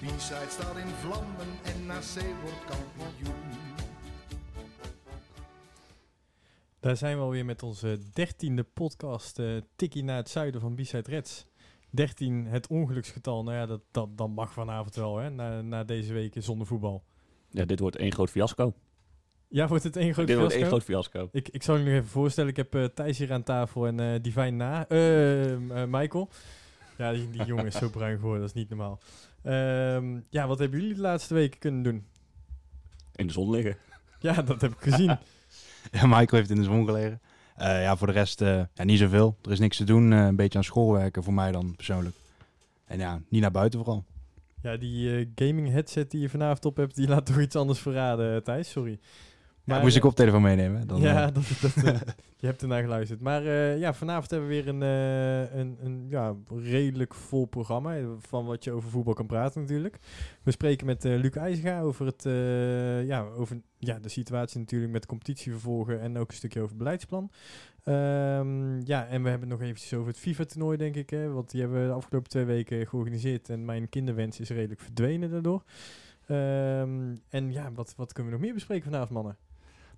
[0.00, 3.34] De B-side staat in vlammen en NAC wordt kampioen.
[6.80, 11.10] Daar zijn we alweer met onze dertiende podcast, eh Tikkie naar het zuiden van B-Side
[11.10, 11.46] Reds.
[11.90, 13.42] 13, het ongeluksgetal.
[13.42, 17.02] Nou ja, dat, dat, dat mag vanavond wel, hè, na, na deze weken zonder voetbal.
[17.50, 18.74] Ja, dit wordt één groot fiasco.
[19.48, 20.70] Ja, wordt het één groot dit wordt fiasco?
[20.74, 21.28] één groot fiasco.
[21.32, 22.50] Ik, ik zal je nog even voorstellen.
[22.50, 24.88] Ik heb eh, Thijs hier aan tafel en eh Divine na.
[24.88, 26.28] eh, eh, Michael.
[26.98, 28.40] Ja, die, die jongen is zo bruin geworden.
[28.40, 29.00] Dat is niet normaal.
[29.46, 32.04] Ehm, ja, wat hebben jullie de laatste weken kunnen doen?
[33.14, 33.76] In de zon liggen.
[34.20, 35.18] Ja, dat heb ik gezien.
[35.92, 37.20] Ja, Michael heeft in de zon gelegen.
[37.56, 39.36] Eh, ja, voor de rest eh, ja, niet zoveel.
[39.42, 40.12] Er is niks te doen.
[40.12, 42.16] eh, een beetje aan school werken voor mij dan persoonlijk.
[42.84, 44.04] En ja, niet naar buiten vooral.
[44.62, 47.78] Ja, die eh, gaming headset die je vanavond op hebt, die laat toch iets anders
[47.78, 48.70] verraden, Thijs.
[48.70, 48.98] Sorry.
[49.66, 50.86] Maar, moest ik eh, koptelefoon meenemen.
[50.86, 52.00] Dan, ja, eh, dat, dat, eh,
[52.42, 53.20] je hebt ernaar geluisterd.
[53.20, 53.42] Maar
[53.78, 54.80] ja, vanavond hebben we weer een,
[55.58, 57.96] een, een ja, redelijk vol programma.
[58.18, 59.98] Van wat je over voetbal kan praten natuurlijk.
[60.42, 62.22] We spreken met Luc IJzega over, het,
[63.06, 66.00] ja, over ja, de situatie natuurlijk met de competitie vervolgen.
[66.00, 67.30] En ook een stukje over beleidsplan.
[67.84, 71.10] Ehm, ja, en we hebben het nog eventjes over het FIFA-toernooi, denk ik.
[71.10, 73.48] Hè, want die hebben we de afgelopen twee weken georganiseerd.
[73.48, 75.62] En mijn kinderwens is redelijk verdwenen daardoor.
[76.26, 79.36] Ehm, en ja, wat, wat kunnen we nog meer bespreken vanavond, mannen?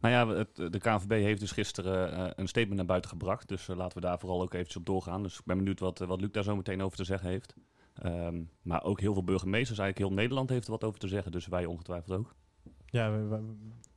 [0.01, 3.49] Nou ja, het, de KNVB heeft dus gisteren eh, een statement naar buiten gebracht.
[3.49, 5.23] Dus eh, laten we daar vooral ook eventjes op doorgaan.
[5.23, 7.55] Dus ik ben benieuwd wat, eh, wat Luc daar zo meteen over te zeggen heeft.
[7.95, 11.33] Ehm, maar ook heel veel burgemeesters, eigenlijk heel Nederland heeft er wat over te zeggen.
[11.33, 12.35] Dus wij ongetwijfeld ook.
[12.87, 13.43] Ja, wij, wij-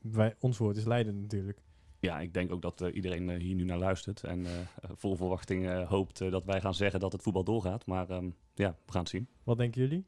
[0.01, 1.61] wij- ons woord is leidend natuurlijk.
[1.99, 4.23] Ja, ik denk ook dat iedereen hier nu naar luistert.
[4.23, 4.51] En eh,
[4.95, 7.85] vol verwachting hoopt dat wij gaan zeggen dat het voetbal doorgaat.
[7.85, 9.27] Maar ehm, ja, we gaan het zien.
[9.43, 10.05] Wat denken jullie?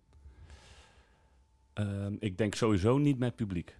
[1.73, 3.77] Ehm, ik denk sowieso niet met publiek.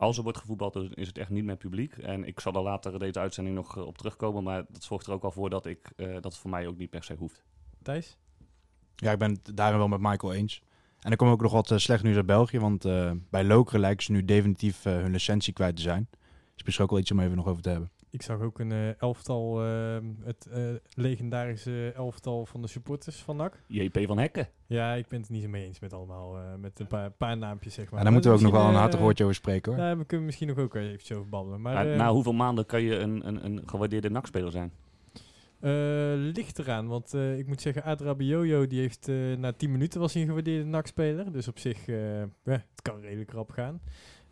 [0.00, 1.96] Als er wordt gevoetbald, dan is het echt niet met publiek.
[1.98, 4.42] En ik zal er later deze uitzending nog eh, op terugkomen.
[4.42, 6.76] Maar dat zorgt er ook al voor dat, ik, eh, dat het voor mij ook
[6.76, 7.44] niet per se hoeft.
[7.82, 8.18] Thijs?
[9.00, 10.62] ja, ik ben het daarin wel met Michael eens.
[11.00, 12.58] En er komt ook nog wat eh, slecht nieuws uit België.
[12.58, 16.08] Want eh, bij Lokeren lijken ze nu definitief eh, hun licentie kwijt te zijn.
[16.54, 17.90] Dus misschien ook wel iets om even nog over te hebben.
[18.12, 20.60] Ik zag ook een eh, elftal, eh, het eh,
[20.94, 23.62] legendarische elftal van de supporters van NAC.
[23.66, 24.48] JP van Hekken.
[24.66, 27.36] Ja, ik ben het niet zo mee eens met allemaal, eh, met een paar, paar
[27.36, 27.98] naampjes zeg maar.
[27.98, 29.84] En daar moeten we ook nog wel een hartig eh, woordje over spreken hoor.
[29.84, 31.60] Ja, we kunnen misschien nog ook eventjes over babbelen.
[31.60, 34.72] Maar Na, eh, na hoeveel maanden kan je een, een, een gewaardeerde NAC-speler zijn?
[35.60, 35.70] eh,
[36.14, 40.12] ligt eraan, want eh, ik moet zeggen, Adrabioyo die heeft eh, na 10 minuten was
[40.12, 41.32] hij een gewaardeerde NAC-speler.
[41.32, 43.80] Dus op zich, eh, ja, het kan redelijk rap gaan.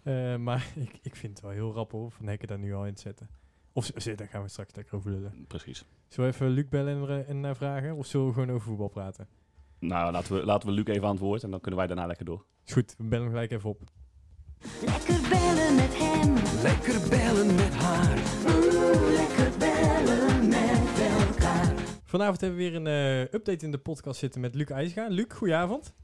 [0.02, 2.86] Eh, maar ik, ik vind het wel heel rap hoor, van Hekken daar nu al
[2.86, 3.28] in te zetten.
[3.72, 5.44] Of daar gaan we straks lekker over lullen.
[5.48, 5.84] Precies.
[6.08, 7.96] Zullen we even Luc bellen en, en naar vragen?
[7.96, 9.28] Of zullen we gewoon over voetbal praten?
[9.78, 12.06] Nou, laten we, laten we Luc even aan het woord en dan kunnen wij daarna
[12.06, 12.44] lekker door.
[12.66, 13.80] Is goed, we bellen hem gelijk even op.
[14.84, 16.34] Lekker bellen met hem.
[16.62, 18.18] Lekker bellen met haar.
[18.18, 20.98] Oeh, lekker bellen met
[21.28, 21.74] elkaar.
[22.04, 25.06] Vanavond hebben we weer een eh, update in de podcast zitten met Luc IJsga.
[25.08, 25.94] Luc, goedenavond.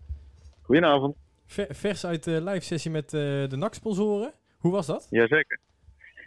[0.62, 1.16] Goedenavond.
[1.46, 4.32] Ver- vers uit de live sessie met eh, de NAC-sponsoren.
[4.58, 5.06] Hoe was dat?
[5.10, 5.60] Jazeker.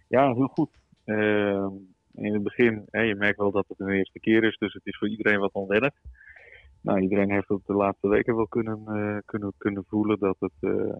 [0.08, 0.77] Ja, heel goed.
[1.08, 1.74] Ehm,
[2.14, 4.86] in het begin, hè, je merkt wel dat het een eerste keer is, dus het
[4.86, 5.94] is voor iedereen wat onwennig.
[6.82, 10.52] Nou, iedereen heeft het de laatste weken wel kunnen, eh, kunnen, kunnen voelen dat het,
[10.60, 10.96] eh,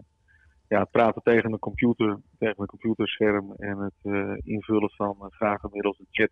[0.68, 5.98] ja, praten tegen een computer, tegen een computerscherm en het eh, invullen van vragen middels
[5.98, 6.30] de chat,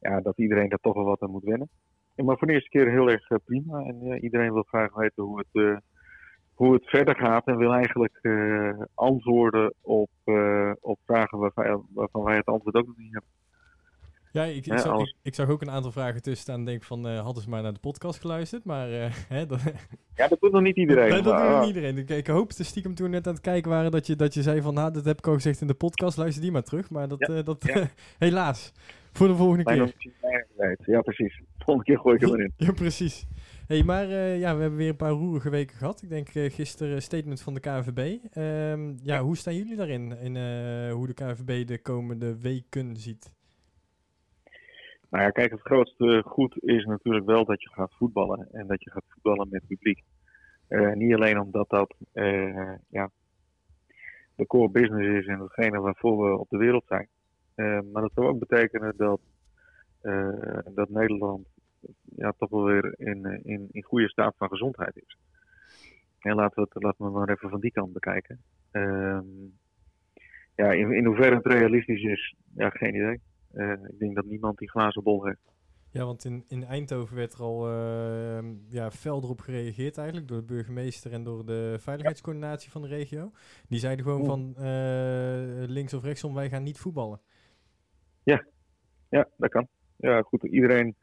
[0.00, 1.68] ja, dat iedereen daar toch wel wat aan moet wennen.
[2.14, 5.82] Maar voor de eerste keer heel erg prima en iedereen wil graag weten hoe het,
[6.54, 12.22] hoe het verder gaat en wil eigenlijk eh, antwoorden op, eh, op vragen waarvan, waarvan
[12.22, 13.30] wij het antwoord ook nog niet hebben.
[14.32, 16.58] Ja, ik, ik, zag, ik, ik zag ook een aantal vragen tussen staan.
[16.58, 18.64] en denk van, eh, hadden ze maar naar de podcast geluisterd?
[18.64, 18.88] Maar
[19.34, 19.60] hè, dat,
[20.14, 21.10] Ja, dat doet nog niet iedereen.
[21.10, 21.98] Nee, dat doet nog niet iedereen.
[21.98, 24.42] Ik, ik hoopte stiekem toen we net aan het kijken waren dat je, dat je
[24.42, 26.90] zei van, nou, dat heb ik al gezegd in de podcast, luister die maar terug.
[26.90, 27.88] Maar dat, Ja, dat ja.
[28.26, 28.72] helaas,
[29.12, 30.78] voor de volgende mijn keer.
[30.84, 31.40] Ja, precies.
[31.58, 32.52] Volgende keer gooi ik hem erin.
[32.56, 33.26] Ja, precies.
[33.66, 36.02] Hey, maar eh, ja, we hebben weer een paar roerige weken gehad.
[36.02, 38.18] Ik denk eh, gisteren statement van de KNVB.
[38.32, 40.18] Ehm, ja, hoe staan jullie daarin?
[40.18, 43.32] In eh, hoe de KNVB de komende weken ziet?
[45.10, 48.48] Nou ja, kijk, het grootste goed is natuurlijk wel dat je gaat voetballen.
[48.52, 50.02] En dat je gaat voetballen met publiek.
[50.68, 53.10] Eh, niet alleen omdat dat eh, ja,
[54.36, 57.08] de core business is en hetgene waarvoor we op de wereld zijn.
[57.54, 59.20] Eh, maar dat zou ook betekenen dat,
[60.00, 61.46] eh, dat Nederland
[62.16, 65.18] ja, toch wel weer in, eh, in, in goede staat van gezondheid is.
[66.18, 68.40] En laten we het laten we maar even van die kant bekijken.
[68.70, 69.26] Ehm,
[70.54, 73.20] ja, in, in hoeverre het realistisch is, ja, geen idee.
[73.52, 75.52] Eh, ik denk dat niemand die glazen bol heeft.
[75.90, 80.38] Ja, want in, in Eindhoven werd er al eh, ja, fel erop gereageerd eigenlijk door
[80.38, 83.30] de burgemeester en door de veiligheidscoördinatie van de regio.
[83.68, 87.20] Die zeiden gewoon van eh, links of rechtsom, wij gaan niet voetballen.
[89.14, 89.68] Ja, dat kan.
[89.96, 90.44] Ja, goed.
[90.44, 90.96] Iedereen.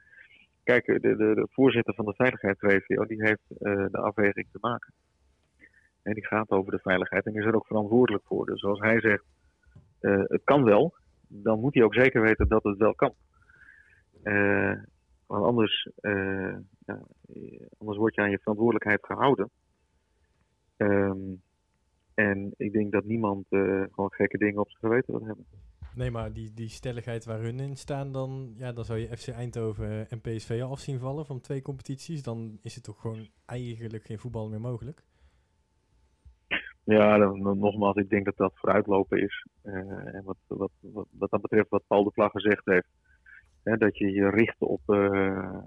[0.72, 4.94] Kijk, de, de, de voorzitter van de veiligheidsregio die heeft eh, de afweging te maken.
[6.04, 8.46] En die gaat over de veiligheid en is er ook verantwoordelijk voor.
[8.46, 9.24] Dus als hij zegt,
[10.00, 10.94] eh, het kan wel,
[11.28, 13.14] dan moet hij ook zeker weten dat het wel kan.
[14.24, 14.74] Eh,
[15.28, 15.90] want anders,
[16.86, 17.02] ja,
[17.78, 19.50] anders word je aan je verantwoordelijkheid gehouden.
[20.78, 21.36] Ehm,
[22.14, 25.46] en ik denk dat niemand gewoon gekke dingen op zijn geweten wil hebben.
[25.96, 29.28] Nee, maar die, die stelligheid waar hun in staan, dan, ja, dan zou je FC
[29.28, 32.24] Eindhoven en PSV af zien vallen van twee competities.
[32.24, 35.04] Dan is het toch gewoon eigenlijk geen voetbal meer mogelijk.
[36.84, 39.48] Ja, nogmaals, ik denk dat dat vooruitlopen is.
[39.62, 40.72] Eh, en wat, wat,
[41.12, 42.88] wat, dat betreft, wat Paul de Plag gezegd heeft,
[43.64, 45.58] hè, dat je je richt op, eh,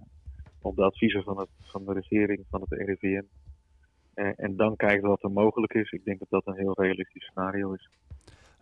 [0.60, 3.22] op de adviezen van, het, van de regering, van het RIVM.
[4.14, 5.90] Eh, en dan kijken wat er mogelijk is.
[5.90, 7.88] Ik denk dat dat een heel realistisch scenario is.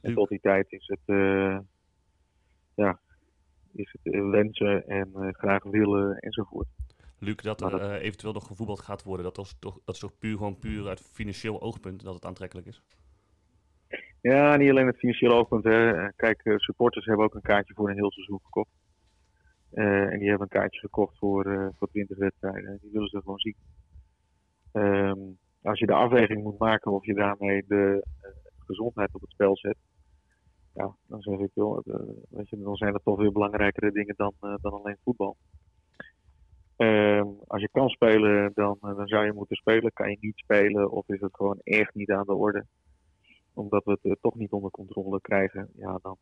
[0.02, 1.58] En tot die tijd is het, eh,
[2.74, 3.00] ja,
[3.72, 6.68] is het eh, wensen en eh, graag willen enzovoort.
[7.18, 10.18] Luc, dat er dat- eventueel nog gevoetbald gaat worden, dat is, toch, dat is toch
[10.18, 12.82] puur, gewoon puur uit financieel oogpunt dat het aantrekkelijk is?
[14.20, 15.64] Ja, niet alleen het financiële oogpunt.
[15.64, 16.12] Hè.
[16.12, 18.70] Kijk, supporters hebben ook een kaartje voor een heel seizoen gekocht.
[19.70, 22.78] En die hebben een kaartje gekocht voor, eh, voor 20 wedstrijden.
[22.80, 23.56] Die willen ze gewoon zien.
[24.72, 25.18] Ehm,
[25.62, 28.06] als je de afweging moet maken of je daarmee de
[28.58, 29.76] gezondheid op het spel zet.
[30.74, 34.32] Ja, dan zeg ik wel, eh, je, dan zijn er toch weer belangrijkere dingen dan,
[34.40, 35.36] eh, dan alleen voetbal.
[36.76, 39.92] Ehm, als je kan spelen, dan, eh, dan zou je moeten spelen.
[39.92, 42.66] Kan je niet spelen of is het gewoon echt niet aan de orde?
[43.54, 46.16] omdat we het toch niet onder controle krijgen, ja, dan,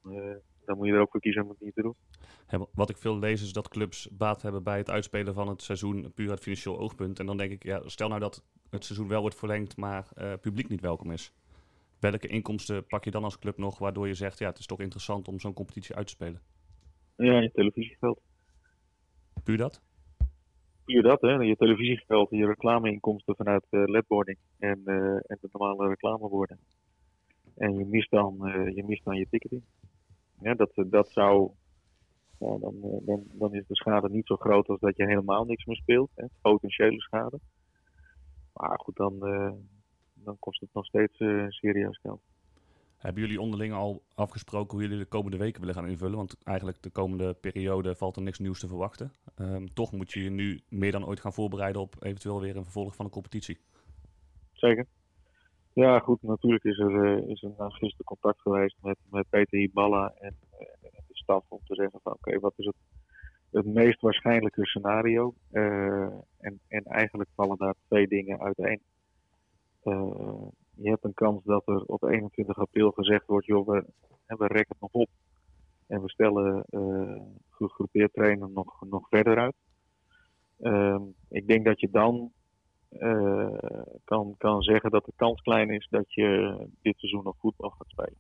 [0.64, 1.94] dan moet je er ook voor kiezen om het niet te doen.
[2.73, 6.12] Wat ik veel lees is dat clubs baat hebben bij het uitspelen van het seizoen
[6.14, 7.19] puur uit financieel oogpunt.
[7.19, 10.08] En dan denk ik, ja, stel nou dat het seizoen wel wordt verlengd, maar
[10.41, 11.32] publiek niet welkom is.
[12.00, 14.81] Welke inkomsten pak je dan als club nog waardoor je zegt, ja, het is toch
[14.81, 16.41] interessant om zo'n competitie uit te spelen?
[17.17, 18.20] Ja, je televisiegeld.
[19.44, 19.82] Puur dat?
[20.85, 21.32] Puur dat, hè.
[21.32, 26.58] Je televisiegeld, je reclameinkomsten vanuit eh ledboarding en, eh, en de normale reclameborden.
[27.56, 29.62] En je mist dan, eh, je, mist dan je ticketing.
[30.41, 31.50] Ja, dat, dat zou,
[32.38, 32.75] ja, dan,
[33.05, 36.11] dan, dan is de schade niet zo groot als dat je helemaal niks meer speelt.
[36.14, 36.26] Hè.
[36.41, 37.41] Potentiële schade.
[38.52, 39.19] Maar goed, dan,
[40.25, 42.20] dan kost het nog steeds eh, serieus geld.
[43.00, 46.17] Hebben jullie onderling al afgesproken hoe jullie de komende weken willen gaan invullen?
[46.17, 49.12] Want eigenlijk de komende periode valt er niks nieuws te verwachten.
[49.37, 52.62] Ehm, toch moet je je nu meer dan ooit gaan voorbereiden op eventueel weer een
[52.62, 53.58] vervolg van de competitie.
[54.52, 54.87] Zeker.
[55.72, 59.58] Ja, goed, natuurlijk is er, eh, is er nou gisteren contact geweest met, met Peter
[59.58, 62.76] Hiballa en, eh, en de staf om te zeggen van oké, wat is het,
[63.50, 65.34] het meest waarschijnlijke scenario?
[65.50, 68.81] En, en eigenlijk vallen daar twee dingen uiteen.
[69.82, 73.84] Eh, je hebt een kans dat er op 21 april gezegd wordt, joh, we,
[74.26, 75.08] we rekken het nog op.
[75.86, 79.54] En we stellen eh gegroepeerd trainen nog, nog verder uit.
[80.58, 82.32] Ehm, ik denk dat je dan
[82.88, 83.58] eh,
[84.04, 87.88] kan, kan zeggen dat de kans klein is dat je dit seizoen nog voetbal gaat
[87.88, 88.18] spelen.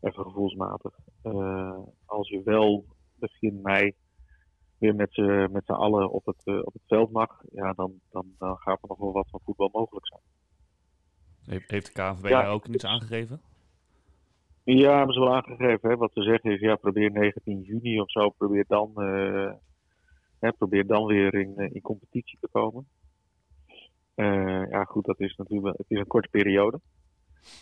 [0.00, 0.98] Even gevoelsmatig.
[2.04, 3.94] Als je wel begin mei
[4.78, 8.00] weer met z'n met z'n allen op het, eh, op het veld mag, ja, dan,
[8.10, 10.20] dan, dan gaat er nog wel wat van voetbal mogelijk zijn.
[11.44, 12.42] Heeft, heeft de KNVB Ja.
[12.42, 13.40] daar ook iets aangegeven?
[14.64, 15.90] Ja, hebben ze wel aangegeven.
[15.90, 15.96] Hè.
[15.96, 19.52] Wat ze zeggen is, ja, probeer 19 juni of zo, probeer dan, eh,
[20.38, 22.86] hè, probeer dan weer in, eh, in competitie te komen.
[24.14, 26.80] Eh, ja, goed, dat is natuurlijk, het is een korte periode.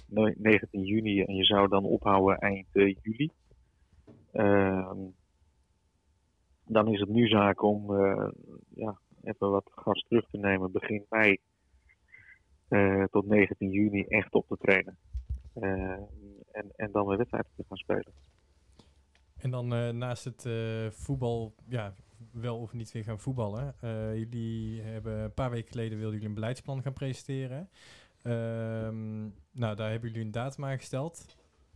[0.07, 3.31] Ne- 19 juni en je zou dan ophouden eind eh, juli.
[4.33, 4.99] Ehm,
[6.73, 8.29] dan is het nu zaak om eh,
[8.75, 11.39] ja, even wat gas terug te nemen begin mei
[12.69, 14.97] eh, tot 19 juni echt op te trainen.
[15.55, 15.91] Eh,
[16.53, 18.13] en, en dan weer wedstrijden te gaan spelen.
[19.37, 20.49] En dan naast het
[20.95, 21.95] voetbal, ja,
[22.33, 23.75] wel of niet weer gaan voetballen.
[24.19, 27.69] jullie hebben een paar weken geleden wilden jullie een beleidsplan gaan presenteren.
[28.23, 29.21] Ehm,
[29.53, 31.27] nou, daar hebben jullie een datum aan gesteld.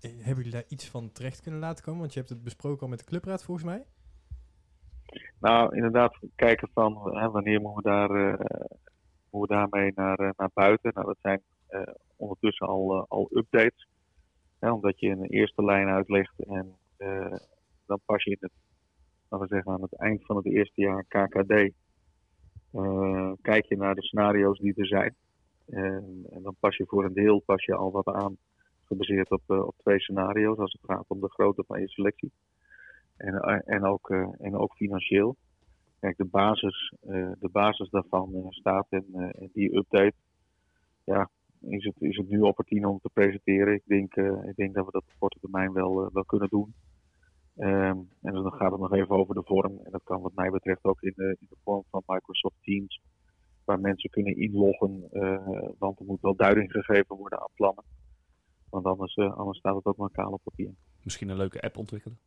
[0.01, 2.01] Eh, hebben jullie daar iets van terecht kunnen laten komen?
[2.01, 3.85] Want je hebt het besproken al met de clubraad volgens mij.
[5.41, 8.39] Nou, inderdaad, kijken van hè, wanneer moeten we, daar, eh,
[9.31, 10.91] moeten we daarmee naar, eh, naar buiten.
[10.95, 11.83] Nou, dat zijn eh,
[12.17, 13.89] ondertussen al, al updates.
[14.59, 16.77] Hè, omdat je een eerste lijn uitlegt en
[17.87, 18.53] dan pas je in het,
[19.29, 21.73] laten we zeggen, aan het eind van het eerste jaar KKD.
[23.41, 25.15] kijk je naar de scenario's die er zijn.
[25.67, 28.37] En, en dan pas je voor een deel pas je al wat aan
[28.85, 32.33] gebaseerd op, op twee scenario's als het gaat om de grootte van je selectie.
[33.17, 35.37] En, eh, en, ook, eh, en ook financieel.
[36.01, 39.05] Kijk, de basis, eh, de basis daarvan staat en,
[39.53, 40.15] die update.
[41.05, 41.31] Ja,
[41.61, 43.75] is het, is nu opportun om te presenteren.
[43.75, 44.15] Ik denk,
[44.47, 46.75] ik denk dat we dat op korte termijn wel, wel kunnen doen.
[47.57, 49.81] Ehm, en dan gaat het nog even over de vorm.
[49.85, 53.01] En dat kan wat mij betreft ook in de, in de vorm van Microsoft Teams.
[53.65, 55.09] Waar mensen kunnen inloggen.
[55.79, 57.85] want er moet wel duiding gegeven worden aan plannen.
[58.71, 60.75] Want anders, anders staat het ook maar kaal op papier.
[61.03, 62.19] Misschien een leuke app ontwikkelen.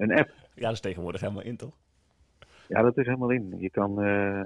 [0.00, 1.74] Een app, Ja, dat is tegenwoordig helemaal in, toch?
[2.68, 3.54] ja, dat is helemaal in.
[3.58, 4.40] Je kan, eh,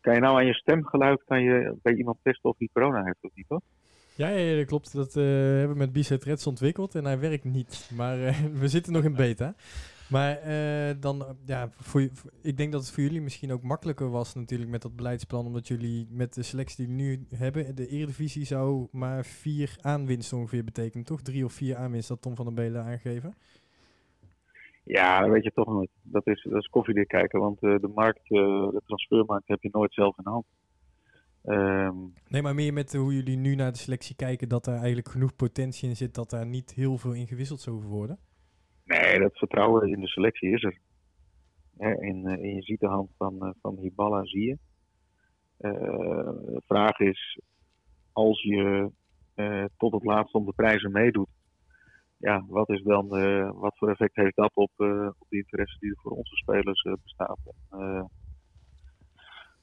[0.00, 3.18] kan je nou aan je stemgeluid kan je bij iemand testen of hij corona heeft
[3.20, 3.60] of niet, toch?
[4.14, 4.92] Ja, ja, ja, dat klopt.
[4.92, 7.90] Dat eh, hebben we met Bizet Reds ontwikkeld en hij werkt niet.
[7.96, 9.54] Maar eh, we zitten nog in beta.
[10.10, 13.62] Maar eh, dan, ja, voor, je- voor- ik denk dat het voor jullie misschien ook
[13.62, 15.46] makkelijker was natuurlijk met dat beleidsplan.
[15.46, 20.38] Omdat jullie met de selectie die we nu hebben, de Eredivisie zou maar vier aanwinsten
[20.38, 21.22] ongeveer betekenen, toch?
[21.22, 23.34] Drie of vier aanwinsten, dat Tom van der Belen aangegeven.
[24.84, 25.90] Ja, dat weet je toch nooit.
[26.02, 29.68] Dat is, dat is koffiedik kijken, want eh, de markt, eh, de transfermarkt heb je
[29.72, 30.46] nooit zelf in hand.
[31.42, 31.96] Ehm,
[32.28, 35.36] Nee, maar meer met hoe jullie nu naar de selectie kijken, dat er eigenlijk genoeg
[35.36, 38.18] potentie in zit dat daar niet heel veel in gewisseld zou worden.
[38.84, 40.78] nee, dat vertrouwen in de selectie is er.
[41.76, 44.58] Hè, en, eh, en je ziet de hand van, van Hiballa, zie je.
[45.58, 47.40] De vraag is,
[48.12, 48.90] als je
[49.76, 51.28] tot het laatst om de prijzen meedoet,
[52.24, 55.78] ja, wat, is dan, eh, wat voor effect heeft dat op, eh, op de interesse
[55.78, 57.38] die er voor onze spelers eh, bestaat?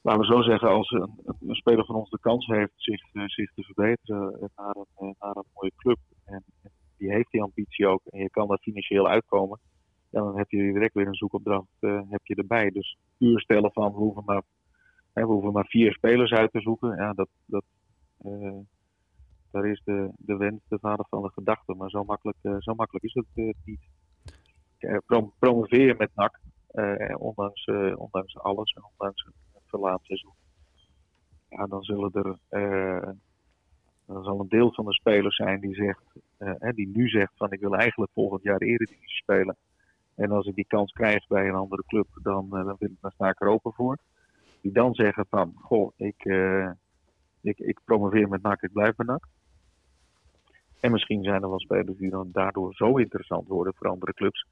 [0.02, 3.52] Laten we zo zeggen, als een, een speler van ons de kans heeft zich, zich
[3.52, 6.44] te verbeteren naar een, naar een mooie club, en,
[6.96, 9.58] die heeft die ambitie ook, en je kan daar financieel uitkomen,
[10.10, 11.76] dan heb je direct weer een zoekopdracht
[12.08, 12.70] heb je erbij.
[12.70, 14.42] Dus puur stellen van we hoeven maar,
[15.12, 17.64] hè, we maar vier spelers uit te zoeken, ja, dat, dat,
[19.52, 21.74] daar is de, de wens de vader van de gedachte.
[21.74, 23.80] Maar zo makkelijk, eh, zo makkelijk is het eh, niet.
[25.06, 30.34] Prom- promoveren met NAC, eh, ondanks, ondanks alles en ondanks een verlaat seizoen.
[31.48, 32.38] Ja, dan zullen er
[34.06, 36.02] dan zal een deel van de spelers zijn die zegt,
[36.38, 39.56] hè, die nu zegt van ik wil eigenlijk volgend jaar Eredivisie spelen.
[40.14, 43.28] En als ik die kans krijg bij een andere club, dan, eh, dan, dan sta
[43.28, 43.98] ik er open voor.
[44.60, 46.24] Die dan zeggen van, goh, ik,
[47.40, 49.28] ik, ik promoveer met NAC, ik blijf bij NAC.
[50.82, 54.46] En misschien zijn er wel spelers die dan daardoor zo interessant worden voor andere clubs.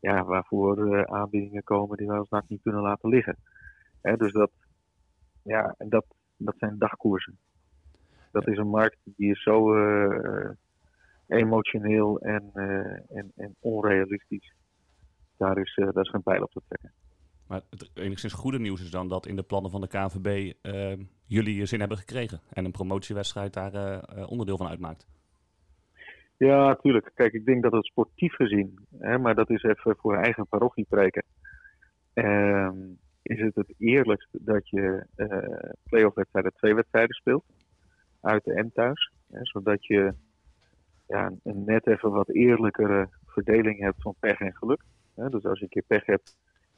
[0.00, 3.36] Ja, waarvoor eh, aanbiedingen komen die wij als NAC niet kunnen laten liggen.
[4.02, 4.50] Hè, dus dat,
[5.42, 6.04] ja, dat,
[6.36, 7.38] dat zijn dagkoersen.
[8.32, 10.50] Dat is een markt die is zo eh,
[11.30, 14.54] emotioneel en, eh, en, en onrealistisch.
[15.36, 16.92] Daar is, eh, daar is geen pijl op te trekken.
[17.46, 20.92] Maar het enigszins goede nieuws is dan dat in de plannen van de KNVB eh,
[21.26, 22.40] jullie je zin hebben gekregen.
[22.52, 25.06] En een promotiewedstrijd daar onderdeel van uitmaakt.
[26.46, 27.10] Ja, natuurlijk.
[27.14, 30.86] Kijk, ik denk dat het sportief gezien, hè, maar dat is even voor eigen parochie
[30.88, 31.24] preken.
[32.12, 32.76] ehm,
[33.22, 37.44] is het het eerlijkst dat je eh play-off wedstrijden twee wedstrijden speelt.
[38.20, 39.12] Uit de en thuis.
[39.30, 40.14] Hè, zodat je
[41.06, 44.82] ja, een net even wat eerlijkere verdeling hebt van pech en geluk.
[45.14, 46.36] Hè, dus als je een keer pech hebt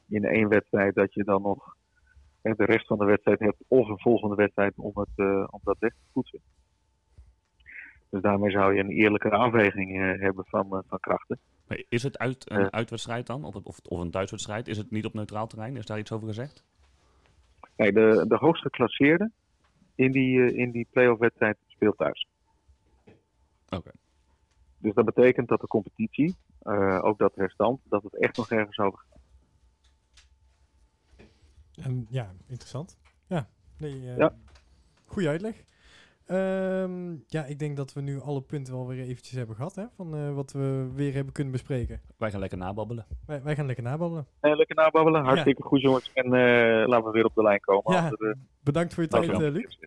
[0.09, 1.75] in één wedstrijd, dat je dan nog
[2.41, 3.63] hè, de rest van de wedstrijd hebt.
[3.67, 6.41] Of een volgende wedstrijd om, het, eh, om dat weg te poetsen.
[8.13, 11.39] Dus daarmee zou je een eerlijkere afweging eh, hebben van, eh, van krachten.
[11.67, 12.67] Maar is het uit, een Eh.
[12.67, 13.43] uitwedstrijd dan?
[13.43, 14.67] Of, of, of een thuiswedstrijd?
[14.67, 15.77] Is het niet op neutraal terrein?
[15.77, 16.63] Is daar iets over gezegd?
[17.75, 19.31] Kijk, de, de hoogst geclasseerde
[19.95, 22.27] in die, in die play-off wedstrijd speelt thuis.
[23.69, 23.91] Oké.
[24.77, 28.77] Dus dat betekent dat de competitie, eh, ook dat restant, dat het echt nog ergens
[28.77, 29.19] over gaat.
[31.85, 32.97] En, ja, interessant.
[33.27, 34.35] Ja, nee, eh, Ja.
[35.05, 35.63] goede uitleg.
[36.25, 39.83] Ehm, ja, ik denk dat we nu alle punten wel weer eventjes hebben gehad, hè,
[39.95, 42.01] van eh, wat we weer hebben kunnen bespreken.
[42.17, 43.05] Wij gaan lekker nababbelen.
[43.25, 44.27] Wij, wij gaan lekker nababbelen.
[44.39, 46.11] Eh, lekker nababbelen, hartstikke goed jongens.
[46.13, 47.93] En eh, laten we weer op de lijn komen.
[47.93, 49.77] Ja, eh, Bedankt voor je tijd, Luc.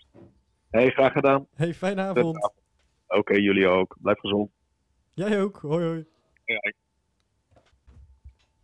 [0.71, 1.47] Hey, graag gedaan.
[1.55, 2.51] Hey, fijne avond.
[3.09, 3.97] Oké, jullie ook.
[4.01, 4.51] Blijf gezond.
[5.15, 5.57] Jij ook.
[5.57, 6.07] Hoi, hoi.
[6.45, 6.73] Ja,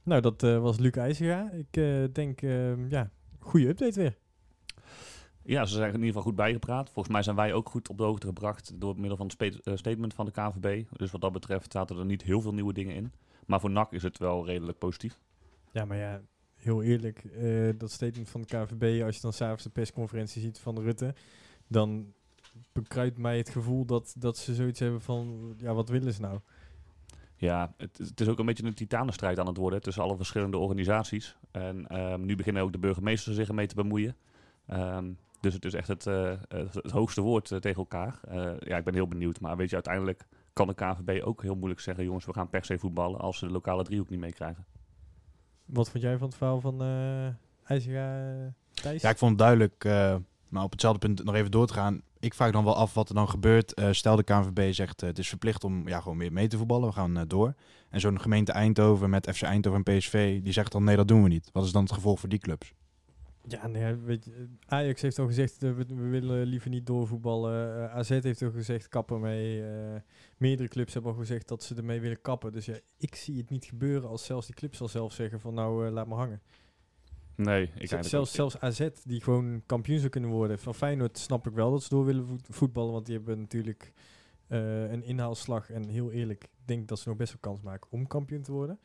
[0.02, 1.50] Nou, dat eh, was Luc IJzega.
[1.50, 4.19] Ik eh, denk, ehm, ja, goede update weer.
[5.45, 6.91] Ja, ze zijn in ieder geval goed bijgepraat.
[6.91, 9.77] Volgens mij zijn wij ook goed op de hoogte gebracht door middel van het eh,
[9.77, 10.85] statement van de KNVB.
[10.93, 13.13] Dus wat dat betreft zaten er niet heel veel nieuwe dingen in.
[13.47, 15.19] Maar voor NAC is het wel redelijk positief.
[15.71, 16.21] Ja, maar ja,
[16.57, 20.59] heel eerlijk, eh, dat statement van de KVB, als je dan s'avonds de persconferentie ziet
[20.59, 21.15] van Rutte,
[21.67, 22.13] dan
[22.73, 26.39] bekruipt mij het gevoel dat, dat ze zoiets hebben van, ja, wat willen ze nou?
[27.37, 30.59] Ja, het, het is ook een beetje een titanenstrijd aan het worden tussen alle verschillende
[30.59, 31.37] organisaties.
[31.51, 34.17] En ehm, nu beginnen ook de burgemeesters zich ermee te bemoeien.
[34.67, 38.21] Ehm, Dus het is echt het, eh, het, het hoogste woord eh, tegen elkaar.
[38.29, 39.41] Eh, ja, ik ben heel benieuwd.
[39.41, 42.05] Maar weet je, uiteindelijk kan de KNVB ook heel moeilijk zeggen...
[42.05, 44.65] jongens, we gaan per se voetballen als ze de lokale driehoek niet meekrijgen.
[45.65, 47.35] Wat vond jij van het verhaal van eh eh,
[48.73, 49.03] Thijs?
[49.03, 49.85] Ja, ik vond het duidelijk.
[49.85, 50.17] eh,
[50.49, 52.03] maar op hetzelfde punt nog even door te gaan.
[52.19, 53.75] Ik vraag dan wel af wat er dan gebeurt.
[53.75, 56.57] Eh, stel de KNVB zegt eh, het is verplicht om ja, gewoon weer mee te
[56.57, 56.89] voetballen.
[56.89, 57.55] We gaan eh, door.
[57.91, 61.23] En zo'n gemeente Eindhoven met FC Eindhoven en PSV, die zegt dan nee, dat doen
[61.23, 61.51] we niet.
[61.53, 62.73] Wat is dan het gevolg voor die clubs?
[63.49, 67.83] Ja, nee, weet je, Ajax heeft al gezegd, eh, we, we willen liever niet doorvoetballen.
[67.89, 69.65] Eh AZ heeft al gezegd, kappen mee.
[69.71, 70.01] Eh,
[70.37, 72.53] meerdere clubs hebben al gezegd dat ze ermee willen kappen.
[72.53, 75.55] Dus ja, ik zie het niet gebeuren als zelfs die clubs al zelf zeggen van
[75.55, 76.43] nou, laat maar hangen.
[77.37, 80.59] Nee, ik Z- zelfs, ook- zelfs AZ, die gewoon kampioen zou kunnen worden.
[80.59, 83.93] Van Feyenoord snap ik wel dat ze door willen voet- voetballen, want die hebben natuurlijk
[84.49, 85.71] een inhaalslag.
[85.71, 88.53] En heel eerlijk, ik denk dat ze nog best wel kans maken om kampioen te
[88.53, 88.79] worden.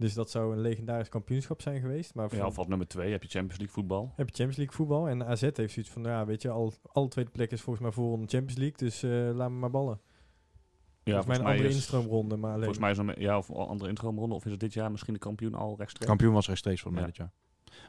[0.00, 2.14] Dus dat zou een legendarisch kampioenschap zijn geweest.
[2.14, 4.12] Maar Ja, voor- of op nummer twee heb je Champions League voetbal.
[4.16, 5.08] heb je Champions League voetbal.
[5.08, 7.94] En AZ heeft zoiets van, ja, weet je, al, alle tweede plek is volgens mij
[7.94, 8.76] voor een Champions League.
[8.76, 10.00] Dus eh laat me maar ballen.
[11.02, 12.62] Ja, volgens mij een andere is- instroomronde, maar alleen...
[12.64, 14.34] Volgens mij is er een- ja, of een andere introomronde.
[14.34, 16.06] Of is het dit jaar misschien de kampioen al rechtstreeks?
[16.06, 17.06] Kampioen was rechtstreeks voor mij Ja.
[17.06, 17.32] dit jaar.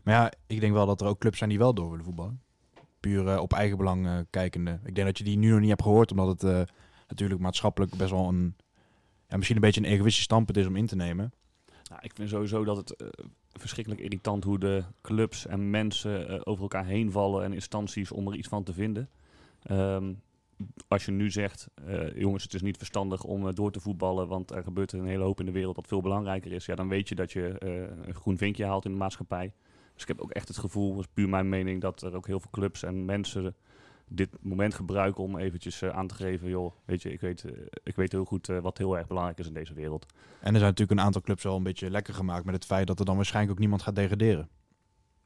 [0.04, 2.42] Maar ja, ik denk wel dat er ook clubs zijn die wel door willen voetballen.
[3.00, 4.80] Puur eh, op eigen belang eh, kijkende.
[4.84, 6.62] Ik denk dat je die nu nog niet hebt gehoord, omdat het eh,
[7.08, 8.56] natuurlijk maatschappelijk best wel een...
[9.28, 11.32] Ja, misschien een beetje een egoïstisch standpunt is om in te nemen.
[11.92, 13.08] Nou, ik vind sowieso dat het eh,
[13.54, 18.28] verschrikkelijk irritant hoe de clubs en mensen eh, over elkaar heen vallen en instanties om
[18.28, 19.10] er iets van te vinden.
[19.64, 20.14] Ehm,
[20.88, 24.52] als je nu zegt, eh, jongens, het is niet verstandig om door te voetballen, want
[24.52, 26.66] er gebeurt een hele hoop in de wereld dat veel belangrijker is.
[26.66, 27.56] Ja, dan weet je dat je
[28.06, 29.54] een groen vinkje haalt in de maatschappij.
[29.94, 32.28] Dus ik heb ook echt het gevoel, dat is puur mijn mening, dat er ook
[32.28, 33.56] heel veel clubs en mensen
[34.14, 37.52] dit moment gebruiken om eventjes eh, aan te geven, joh, weet je, ik weet, eh,
[37.84, 40.06] ik weet heel goed eh, wat heel erg belangrijk is in deze wereld.
[40.40, 42.88] En er zijn natuurlijk een aantal clubs wel een beetje lekker gemaakt met het feit
[42.88, 44.50] dat er dan waarschijnlijk ook niemand gaat degraderen.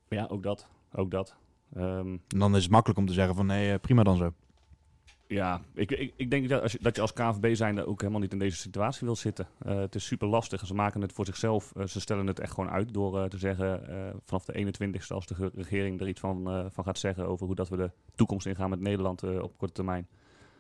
[0.07, 0.67] Ja, ook dat.
[0.91, 1.35] Ook dat.
[1.73, 4.33] Ehm, En dan is het makkelijk om te zeggen van nee, prima dan zo.
[5.27, 8.31] Ja, ik, ik, denk dat, als je, dat je als KNVB zijnde ook helemaal niet
[8.31, 9.47] in deze situatie wil zitten.
[9.59, 10.65] Eh, het is super lastig.
[10.65, 11.71] Ze maken het voor zichzelf.
[11.75, 13.81] eh, ze stellen het echt gewoon uit door eh, te zeggen
[14.25, 17.55] vanaf de 21ste als de ge- regering er iets van, van gaat zeggen over hoe
[17.55, 20.07] dat we de toekomst ingaan met Nederland op korte termijn.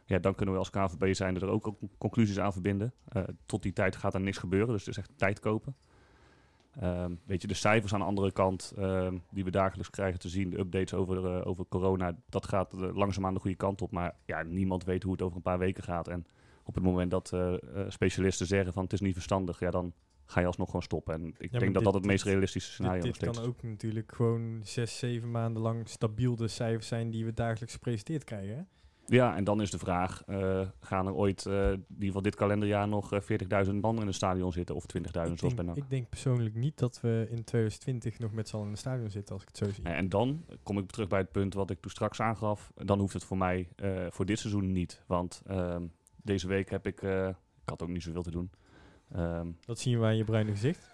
[0.05, 2.93] Ja, dan kunnen we als KNVB zijnde er ook, ook conclusies aan verbinden.
[3.45, 5.75] Tot die tijd gaat er niks gebeuren, dus het is echt tijd kopen.
[6.79, 10.29] Ehm, weet je, de cijfers aan de andere kant, ehm, die we dagelijks krijgen te
[10.29, 13.91] zien, de updates over, eh, over corona, dat gaat uh, langzaamaan de goede kant op.
[13.91, 16.07] Maar ja, niemand weet hoe het over een paar weken gaat.
[16.07, 16.25] En
[16.63, 17.53] op het moment dat eh,
[17.87, 19.93] specialisten zeggen van het is niet verstandig, ja, dan
[20.25, 21.13] ga je alsnog gewoon stoppen.
[21.13, 23.49] En ik denk dat dit- dat het meest realistische scenario dit nog dit kan is.
[23.49, 28.23] ook natuurlijk gewoon zes, zeven maanden lang stabiel de cijfers zijn die we dagelijks gepresenteerd
[28.23, 28.55] krijgen.
[28.55, 28.61] Hè?
[29.07, 32.35] Ja, en dan is de vraag, eh, gaan er ooit, eh, in ieder geval dit
[32.35, 34.75] kalenderjaar, nog eh, 40.000 man in het stadion zitten?
[34.75, 35.75] Of 20.000 Ik zoals denk, bij NAC?
[35.75, 39.09] ik denk persoonlijk niet dat we in 2020 nog met z'n allen in het stadion
[39.09, 39.83] zitten, als ik het zo zie.
[39.83, 42.71] En dan kom ik terug bij het punt wat ik toen straks aangaf.
[42.75, 45.03] Dan hoeft het voor mij eh, voor dit seizoen niet.
[45.07, 45.85] Want ehm,
[46.23, 48.51] deze week heb ik, eh, ik had ook niet zoveel te doen.
[49.11, 50.93] Ehm Dat zien we aan je bruine gezicht.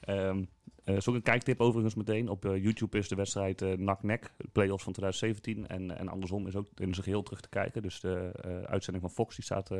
[0.00, 0.44] Ehm
[0.84, 2.28] ook een kijktip overigens meteen.
[2.28, 5.66] Op eh, YouTube is de wedstrijd eh NAC-NEC, de play-offs van 2017.
[5.66, 7.82] En, en andersom is ook in zijn geheel terug te kijken.
[7.82, 8.32] Dus de
[8.66, 9.70] uitzending van Fox die staat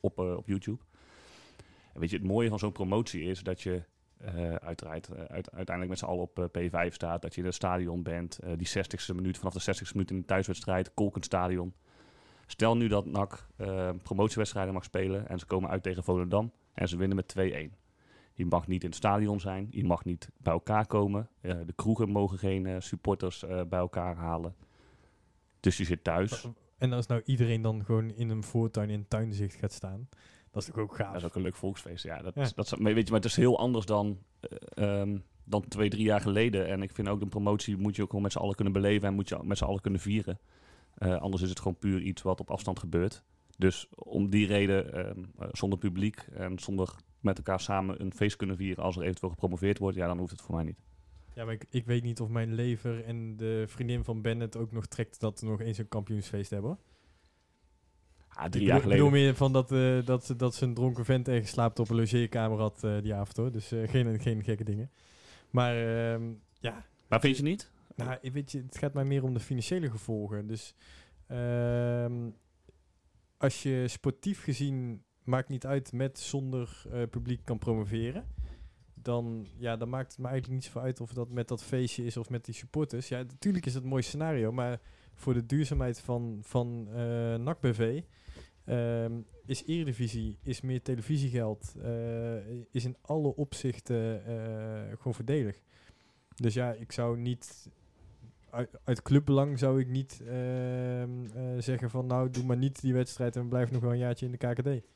[0.00, 0.82] op, op YouTube.
[1.92, 3.82] En weet je, het mooie van zo'n promotie is dat je
[4.60, 7.22] uiteraard, uit- uiteindelijk met z'n allen op eh, P5 staat.
[7.22, 8.38] Dat je in het stadion bent.
[8.56, 11.74] die 60ste minuut, vanaf de 60ste minuut in de thuiswedstrijd, kolkend stadion.
[12.46, 13.46] Stel nu dat NAC
[14.02, 17.34] promotiewedstrijden mag spelen en ze komen uit tegen Volendam en ze winnen met
[17.72, 17.85] 2-1.
[18.36, 19.66] Je mag niet in het stadion zijn.
[19.70, 21.28] Je mag niet bij elkaar komen.
[21.40, 24.54] Eh, de kroegen mogen geen eh, supporters eh, bij elkaar halen.
[25.60, 26.46] Dus je zit thuis.
[26.78, 30.08] En als nou iedereen dan gewoon in een voortuin in tuinzicht gaat staan,
[30.50, 31.12] dat is toch ook gaaf.
[31.12, 32.04] Dat is ook een leuk volksfeest.
[32.04, 32.42] Ja, dat, Ja.
[32.42, 35.88] Is, dat is, weet je, maar het is heel anders dan, eh, ehm, dan twee,
[35.88, 36.66] drie jaar geleden.
[36.66, 39.08] En ik vind ook de promotie moet je ook gewoon met z'n allen kunnen beleven
[39.08, 40.38] en moet je met z'n allen kunnen vieren.
[40.98, 43.24] Anders is het gewoon puur iets wat op afstand gebeurt.
[43.58, 46.94] Dus om die reden, ehm, eh, zonder publiek en zonder
[47.26, 50.30] met elkaar samen een feest kunnen vieren als er eventueel gepromoveerd wordt, ja, dan hoeft
[50.30, 50.78] het voor mij niet.
[51.34, 54.72] Ja, maar ik, ik weet niet of mijn lever en de vriendin van Bennett ook
[54.72, 56.78] nog trekt dat we nog eens een kampioensfeest hebben.
[58.28, 59.24] Ah, Ik drie bedoel- jaar Ik bedoel geleden.
[59.26, 61.96] meer van dat, eh, dat, ze- dat ze een dronken vent ergens slaapt op een
[61.96, 63.52] logeerkamer had eh, die avond hoor.
[63.52, 64.90] Dus eh, geen, geen gekke dingen.
[65.50, 67.70] Maar ehm, ja, Maar vind je niet?
[67.96, 70.46] nou, ik weet je, het gaat mij meer om de financiële gevolgen.
[70.46, 70.74] Dus
[71.26, 72.30] ehm,
[73.36, 78.24] als je sportief gezien, maakt niet uit, met zonder eh, publiek kan promoveren.
[78.94, 82.04] Dan, ja, dan maakt het me eigenlijk niet zoveel uit of dat met dat feestje
[82.04, 83.08] is of met die supporters.
[83.08, 84.80] Ja, natuurlijk is het een mooi scenario, maar
[85.14, 88.02] voor de duurzaamheid van, van eh NAC BV
[88.64, 94.22] ehm, is Eredivisie, is meer televisiegeld, eh, is in alle opzichten
[94.96, 95.60] gewoon voordelig.
[96.36, 97.70] Dus ja, ik zou niet,
[98.84, 103.36] uit, clubbelang zou ik niet ehm, eh, zeggen van nou, doe maar niet die wedstrijd
[103.36, 104.86] en blijf nog wel een jaartje in de KKD.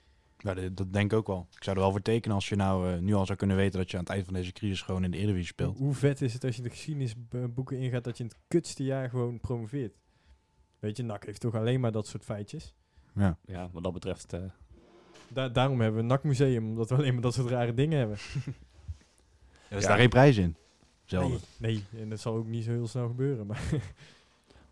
[0.43, 1.47] Ja, dat, denk ik ook wel.
[1.57, 3.79] Ik zou er wel voor tekenen als je nou eh, nu al zou kunnen weten
[3.79, 5.79] dat je aan het eind van deze crisis gewoon in de Eredivisie speelt.
[5.79, 9.09] Hoe vet is het als je de geschiedenisboeken ingaat dat je in het kutste jaar
[9.11, 9.95] gewoon promoveert?
[10.79, 12.75] Weet je, NAC heeft toch alleen maar dat soort feitjes.
[13.15, 13.39] Ja.
[13.45, 14.33] Ja, wat dat betreft.
[14.33, 14.41] eh,
[15.29, 18.17] Da- daarom hebben we een NAC-museum, omdat we alleen maar dat soort rare dingen hebben.
[19.69, 19.89] Er is Ja.
[19.89, 20.57] daar geen prijs in.
[21.05, 21.39] Zelden.
[21.59, 23.47] Nee, nee, en dat zal ook niet zo heel snel gebeuren.
[23.47, 23.63] Maar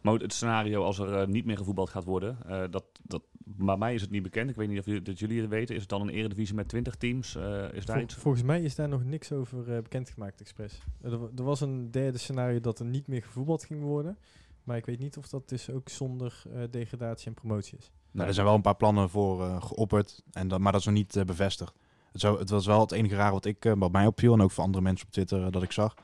[0.01, 3.23] Maar het scenario als er eh, niet meer gevoetbald gaat worden, eh, dat, dat,
[3.57, 4.51] bij mij is het niet bekend.
[4.51, 5.75] Ik weet niet of jullie, dat jullie het weten.
[5.75, 7.37] Is het dan een eredivisie met 20 teams?
[7.37, 8.15] Eh, is daar vol- iets?
[8.15, 10.79] volgens mij is daar nog niks over eh, bekendgemaakt, expres.
[11.01, 14.19] Er, er was een derde scenario dat er niet meer gevoetbald ging worden.
[14.65, 17.91] Maar ik weet niet of dat dus ook zonder eh, degradatie en promotie is.
[18.11, 20.87] Nou, er zijn wel een paar plannen voor eh, geopperd, en dat, maar dat is
[20.87, 21.75] nog niet bevestigd.
[22.13, 24.41] Het, zou, het was wel het enige raar wat, ik, eh, wat mij opviel, en
[24.41, 25.95] ook voor andere mensen op Twitter dat ik zag,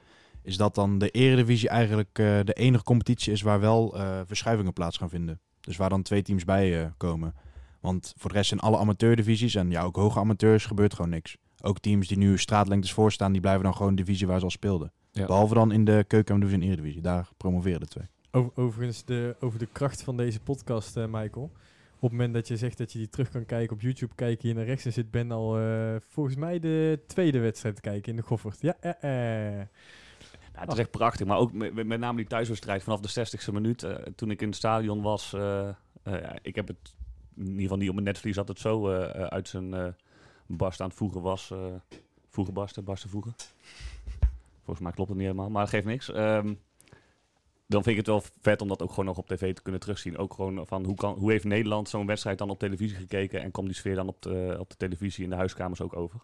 [0.43, 4.73] is dat dan de eredivisie eigenlijk eh, de enige competitie is waar wel eh, verschuivingen
[4.73, 5.41] plaats gaan vinden.
[5.65, 7.35] Dus waar dan twee teams bij eh, komen.
[7.81, 11.37] Want voor de rest in alle amateurdivisies en ja, ook hoge amateurs gebeurt gewoon niks.
[11.63, 14.45] Ook teams die nu straatlengtes voorstaan, die blijven dan gewoon in de divisie waar ze
[14.45, 14.93] al speelden.
[15.11, 15.27] Ja.
[15.27, 17.01] Behalve dan in de keukendivisie en eredivisie.
[17.01, 18.07] Daar promoveren de twee.
[18.31, 21.51] Over, overigens, de, over de kracht van deze podcast, eh, Michael.
[22.05, 24.41] Op het moment dat je zegt dat je die terug kan kijken op YouTube, kijk
[24.41, 27.81] je hier naar rechts en zit Ben al eh, volgens mij de tweede wedstrijd te
[27.81, 28.61] kijken in de Goffert.
[28.61, 29.67] Ja, eh, eh.
[30.55, 31.27] Ja, het is echt prachtig.
[31.27, 33.83] Maar ook met, met- name die thuiswedstrijd vanaf de 60ste minuut.
[33.83, 35.33] eh, toen ik in het stadion was.
[35.33, 36.95] eh, eh, ja, ik heb het
[37.37, 39.95] in ieder geval niet op mijn netvlies dat het zo uit zijn
[40.47, 41.53] barst aan het voegen was.
[42.29, 43.35] voegen barsten, barsten voegen.
[44.65, 46.13] Volgens mij klopt het niet helemaal, maar dat geeft niks.
[46.13, 46.55] Ehm,
[47.67, 49.81] dan vind ik het wel vet om dat ook gewoon nog op tv te kunnen
[49.81, 50.19] terugzien.
[50.19, 53.51] Ook gewoon van hoe, kan, hoe heeft Nederland zo'n wedstrijd dan op televisie gekeken en
[53.51, 56.21] komt die sfeer dan op de, op de televisie in de huiskamers ook over.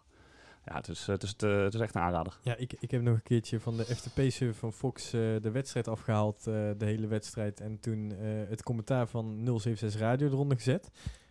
[0.65, 2.37] Ja, het is, het is, het, eh, het is echt een aanrader.
[2.43, 5.87] Ja, ik, ik heb nog een keertje van de FTP-server van Fox eh, de wedstrijd
[5.87, 7.59] afgehaald, eh, de hele wedstrijd.
[7.59, 8.09] En toen
[8.49, 10.89] het commentaar van 076 Radio eronder gezet.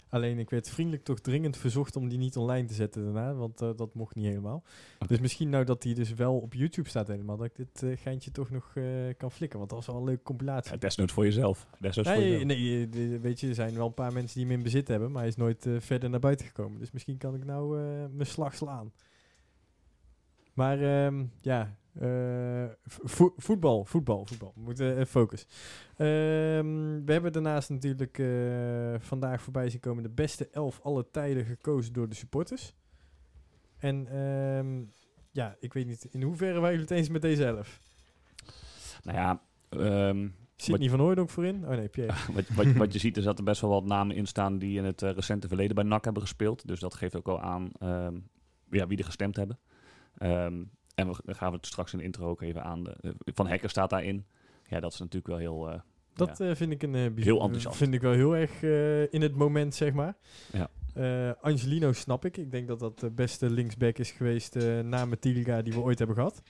[0.08, 3.58] Alleen ik werd vriendelijk toch dringend verzocht om die niet online te zetten daarna, want
[3.58, 4.62] dat mocht niet helemaal.
[5.06, 8.30] Dus misschien nou dat die dus wel op YouTube staat helemaal, dat ik dit geintje
[8.30, 8.72] toch nog
[9.16, 9.58] kan flikken.
[9.58, 10.72] Want dat was wel een leuke compilatie.
[10.72, 11.66] Ja, desnoods voor jezelf.
[11.78, 12.46] Desnoods voor Nee, jezelf.
[12.46, 15.10] nee, de- weet je, er zijn wel een paar mensen die hem in bezit hebben,
[15.10, 16.78] maar hij is nooit verder naar buiten gekomen.
[16.78, 17.78] Dus misschien kan ik nou
[18.12, 18.92] mijn slag slaan.
[20.54, 24.52] Maar ehm, ja, eh, vo- voetbal, voetbal, voetbal.
[24.54, 25.46] We moeten eh, focus.
[25.96, 31.44] Ehm, we hebben daarnaast natuurlijk eh, vandaag voorbij zien komen de beste elf alle tijden
[31.44, 32.74] gekozen door de supporters.
[33.78, 34.82] En ehm,
[35.30, 37.80] ja, ik weet niet in hoeverre waren jullie het eens met deze elf.
[39.02, 41.64] Nou ja, ehm, Sidney van Hooydonk voorin?
[41.64, 42.14] Oh nee, Pierre.
[42.34, 44.78] wat, wat, wat je ziet is dat er best wel wat namen in staan die
[44.78, 46.66] in het recente verleden bij NAC hebben gespeeld.
[46.66, 47.70] Dus dat geeft ook al aan
[48.70, 49.58] ja, wie er gestemd hebben.
[50.18, 50.62] Ehm,
[50.94, 52.84] en we dan gaan we het straks in de intro ook even aan.
[52.84, 54.26] De, eh, van Hekker staat daarin.
[54.66, 55.70] Ja, dat is natuurlijk wel heel...
[55.70, 55.80] eh,
[56.14, 56.48] Dat ja.
[56.50, 57.76] eh, vind ik een uh, Heel enthousiast.
[57.76, 60.16] Vind ik wel heel erg eh, in het moment, zeg maar.
[60.52, 60.70] Ja.
[60.94, 62.36] Eh, Angelino snap ik.
[62.36, 66.16] Ik denk dat dat de beste linksback is geweest na Metiliga die we ooit hebben
[66.16, 66.42] gehad.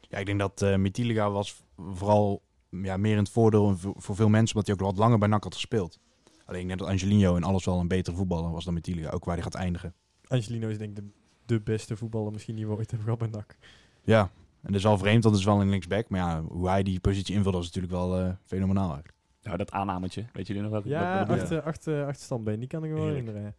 [0.00, 4.14] Ja, ik denk dat eh Mitiliga was vooral ja, meer in het voordeel voor, voor
[4.16, 5.98] veel mensen, omdat hij ook wat langer bij NAC had gespeeld.
[6.44, 9.24] Alleen ik denk dat Angelino in alles wel een betere voetballer was dan Mitiliga, ook
[9.24, 9.94] waar hij gaat eindigen.
[10.26, 11.10] Angelino is denk ik de,
[11.46, 13.56] de beste voetballer misschien die we ooit hebben gehad bij NAC.
[14.02, 14.20] Ja,
[14.62, 16.82] en dat is al vreemd, want het is wel een linksback, maar ja, hoe hij
[16.82, 19.14] die positie invult, was natuurlijk wel eh, fenomenaal eigenlijk.
[19.42, 20.24] nou, dat aannametje.
[20.32, 20.84] Weet je nog wat?
[20.84, 23.26] Ja, wat- wat- achter, achter, achterstandbeen, die kan ik me wel Heerlijk.
[23.26, 23.56] herinneren.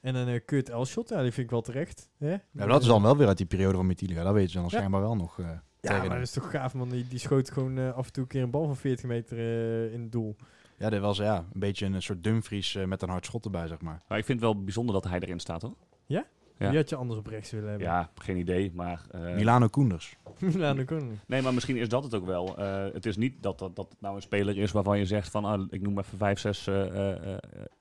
[0.00, 2.08] En dan eh Kurt Elschot, ja, die vind ik wel terecht.
[2.18, 2.30] Hè?
[2.30, 4.54] Ja, maar dat is dan wel weer uit die periode van Mitiliga, dat weten ze
[4.56, 4.70] dan Ja.
[4.70, 5.38] schijnbaar wel nog.
[5.38, 5.46] eh,
[5.80, 6.88] Ja, maar dat is toch gaaf, man.
[6.88, 9.38] Die, die schoot gewoon eh, af en toe een keer een bal van 40 meter
[9.38, 10.36] eh, in het doel.
[10.78, 13.66] Ja, dat was ja, een beetje een soort Dumfries eh, met een hard schot erbij,
[13.66, 14.02] zeg maar.
[14.08, 15.74] Maar ik vind het wel bijzonder dat hij erin staat, hoor.
[16.06, 16.24] Ja.
[16.68, 17.86] Die had je anders op rechts willen hebben.
[17.86, 19.02] Ja, geen idee, maar...
[19.10, 20.16] eh, Milano Koenders.
[20.38, 21.18] Milano Koning.
[21.26, 22.58] Nee, maar misschien is dat het ook wel.
[22.58, 25.30] Eh, het is niet dat, dat dat het nou een speler is waarvan je zegt
[25.30, 25.44] van...
[25.44, 27.38] ah, ik noem even vijf, zes eh, eh, eh,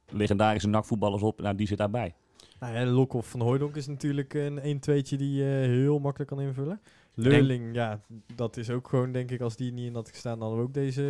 [0.09, 1.41] legendarische nakvoetballers op.
[1.41, 2.13] Nou, die zit daarbij.
[2.59, 6.81] Nou ja, Lokhoff van Hooydonk is natuurlijk een 1-2'tje die je heel makkelijk kan invullen.
[7.23, 8.01] Leurling, ja,
[8.35, 10.67] dat is ook gewoon, denk ik, als die niet in had gestaan, dan hadden we
[10.67, 11.01] ook deze,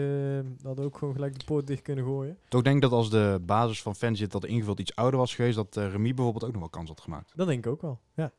[0.64, 2.38] hadden we ook gewoon gelijk de poort dicht kunnen gooien.
[2.48, 5.56] Toch denk ik dat als de basis van fans dat ingevuld iets ouder was geweest,
[5.56, 7.32] dat eh Remy bijvoorbeeld ook nog wel kans had gemaakt.
[7.36, 8.32] Dat denk ik ook wel, ja.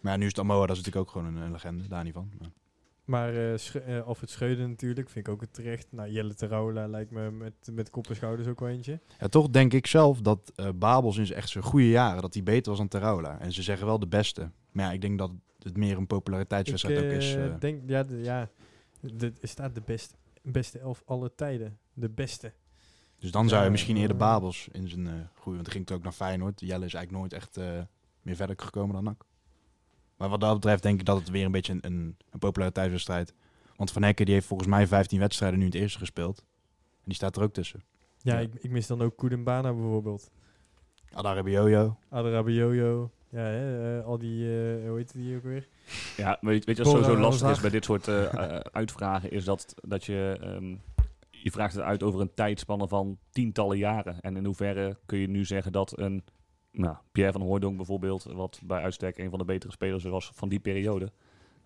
[0.00, 2.04] Maar ja, nu is het Amoa, dat is natuurlijk ook gewoon een, een legende, daar
[2.04, 2.30] niet van.
[2.38, 2.48] Maar-
[3.10, 5.86] Maar Sch eh, Alfred Scheuden natuurlijk, vind ik ook het terecht.
[5.90, 9.00] Nou, Jelle Terouwla lijkt me met, met kop en schouders ook wel eentje.
[9.18, 12.34] Ja, toch denk ik zelf dat eh Babels in zijn echt zijn goede jaren, dat
[12.34, 13.40] hij beter was dan Teroula.
[13.40, 14.50] En ze zeggen wel de beste.
[14.70, 17.34] Maar ja, ik denk dat het meer een Ik populariteitswedstrijd ook is.
[17.34, 17.60] eh, eh.
[17.60, 18.50] denk, ja, de, ja
[19.00, 21.78] de, staat de beste, beste elf alle tijden.
[21.92, 22.52] De beste.
[23.18, 26.12] dus dan zou je misschien eerder Babels in zijn groei, want ging toen ook naar
[26.12, 26.60] Feyenoord.
[26.60, 27.56] Jelle is eigenlijk nooit echt
[28.22, 29.24] meer verder gekomen dan NAC.
[30.20, 33.34] Maar wat dat betreft denk ik dat het weer een beetje een, een, een populariteitswedstrijd.
[33.76, 36.38] Want Van Hekken die heeft volgens mij 15 wedstrijden nu in het eerste gespeeld.
[36.92, 37.82] En die staat er ook tussen.
[38.18, 38.40] Ja, Ja.
[38.40, 40.30] Ik, ik mis dan ook Koedembana bijvoorbeeld.
[41.12, 41.96] Adarabioyo.
[42.08, 43.10] Adarabioyo.
[43.28, 45.68] Ja, hè, eh, al die, eh, hoe heet die ook weer?
[46.16, 49.44] Ja, weet, weet je wat sowieso lastig is bij dit soort eh, eh, uitvragen, is
[49.44, 50.74] dat, dat je, ehm,
[51.30, 54.20] je vraagt het uit over een tijdspanne van tientallen jaren.
[54.20, 56.24] En in hoeverre kun je nu zeggen dat een,
[56.72, 60.48] nou, Pierre van Hooydonk bijvoorbeeld, wat bij uitstek een van de betere spelers was van
[60.48, 61.12] die periode,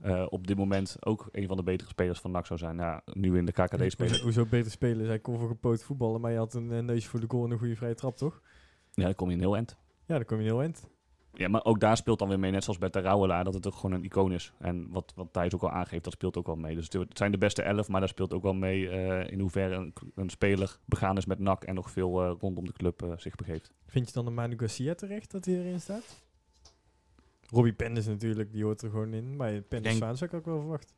[0.01, 2.77] eh, op dit moment ook een van de betere spelers van NAC zou zijn.
[2.77, 4.21] Nou, nu in de KKD spelen.
[4.21, 5.07] hoezo beter spelen?
[5.07, 7.51] Zij kon voor gepoot voetballen, maar je had een eh, neusje voor de goal en
[7.51, 8.43] een goede vrije trap, toch?
[8.91, 9.77] Ja, dan kom je in heel eind.
[10.07, 10.89] Ja, dan kom je heel eind.
[11.37, 13.75] Ja, maar ook daar speelt dan weer mee, net zoals bij Terouwelaar, dat het ook
[13.75, 14.53] gewoon een icoon is.
[14.59, 16.75] En wat, wat Thijs ook al aangeeft, dat speelt ook wel mee.
[16.75, 19.75] Dus het zijn de beste elf, maar daar speelt ook wel mee eh, in hoeverre
[19.75, 23.13] een, een speler begaan is met NAC en nog veel eh, rondom de club eh,
[23.17, 23.71] zich begeeft.
[23.87, 26.23] Vind je dan de Manu Garcia terecht dat hij erin staat?
[27.47, 29.37] Robbie Penders natuurlijk, die hoort er gewoon in.
[29.37, 30.95] Maar Penders denk- zou ik ook wel verwacht.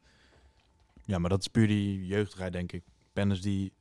[1.04, 2.82] Ja, maar dat is puur die jeugdigheid, denk ik.
[3.12, 3.72] Penders, die,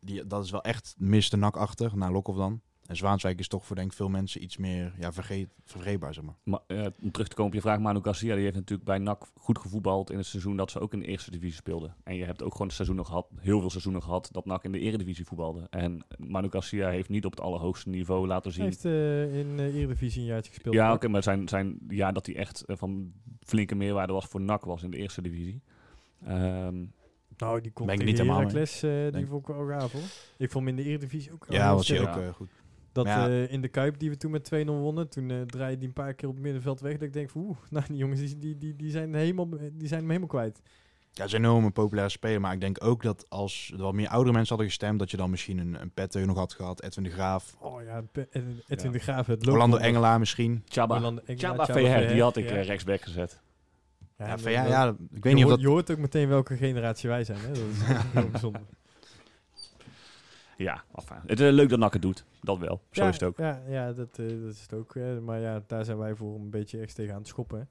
[0.00, 2.60] die, dat is wel echt miste nakachtig, naar Lokhoff dan.
[2.86, 6.24] En Zwaanswijk is toch voor denk ik veel mensen iets meer ja, vergeet, vergeetbaar, zeg
[6.24, 6.34] maar.
[6.42, 8.98] Maar eh, om terug te komen op je vraag, Manu Garcia, die heeft natuurlijk bij
[8.98, 11.94] NAC goed gevoetbald in het seizoen dat ze ook in de eerste divisie speelden.
[12.04, 14.78] En je hebt ook gewoon seizoenen gehad, heel veel seizoenen gehad, dat NAC in de
[14.78, 15.66] eredivisie voetbalde.
[15.70, 18.64] En Manu Garcia heeft niet op het allerhoogste niveau laten Hij zien.
[18.64, 20.74] heeft eh, in eh Eredivisie een jaartje gespeeld.
[20.74, 24.64] Ja, oké, maar zijn, zijn jaar dat hij echt van flinke meerwaarde was voor NAC
[24.64, 25.60] was in de eerste divisie.
[26.24, 26.84] Ehm,
[27.36, 28.46] Nou, die komt Ben ik tegen niet helemaal mee.
[28.48, 30.00] Heracles, eh, die Denk- vond ik wel gaaf hoor.
[30.36, 32.20] Ik vond hem in de Eredivisie ook wel Ja, heel was hij ook Ja.
[32.20, 32.48] eh, goed.
[32.96, 33.28] Dat ja.
[33.28, 35.94] eh, in de Kuip die we toen met 2-0 wonnen, toen eh draaide die een
[35.94, 36.92] paar keer op het middenveld weg.
[36.92, 39.88] Dat ik denk van oeh, nou die jongens die, die, die, die, zijn, helemaal, die
[39.88, 40.60] zijn hem helemaal kwijt.
[41.12, 43.92] Ja, ze zijn enorm een populaire speler, maar ik denk ook dat als er wat
[43.92, 46.82] meer oudere mensen hadden gestemd, dat je dan misschien een, een Petter nog had gehad,
[46.82, 48.88] Edwin de Graaf, Oh ja, Edwin Ja.
[48.90, 49.26] de Graaf.
[49.26, 49.76] Het Orlando.
[49.76, 50.62] Engelaar misschien.
[50.68, 52.56] Chaba, Chaba die had ik ja.
[52.56, 53.40] eh, rechtsback gezet.
[54.18, 55.60] Ja, ja, ja, ik je weet niet of hoort, dat...
[55.60, 57.38] je hoort ook meteen welke generatie wij zijn.
[57.40, 57.48] Hè?
[57.48, 58.62] Dat is heel bijzonder.
[60.56, 61.16] Ja, enfin.
[61.26, 62.24] het is leuk dat NAC het doet.
[62.40, 62.80] Dat wel.
[62.90, 63.38] Zo ja, is het ook.
[63.38, 64.96] Ja, ja dat, eh, dat is het ook.
[64.96, 67.58] eh, maar ja, daar zijn wij voor een beetje echt tegen aan het schoppen.
[67.58, 67.64] hè.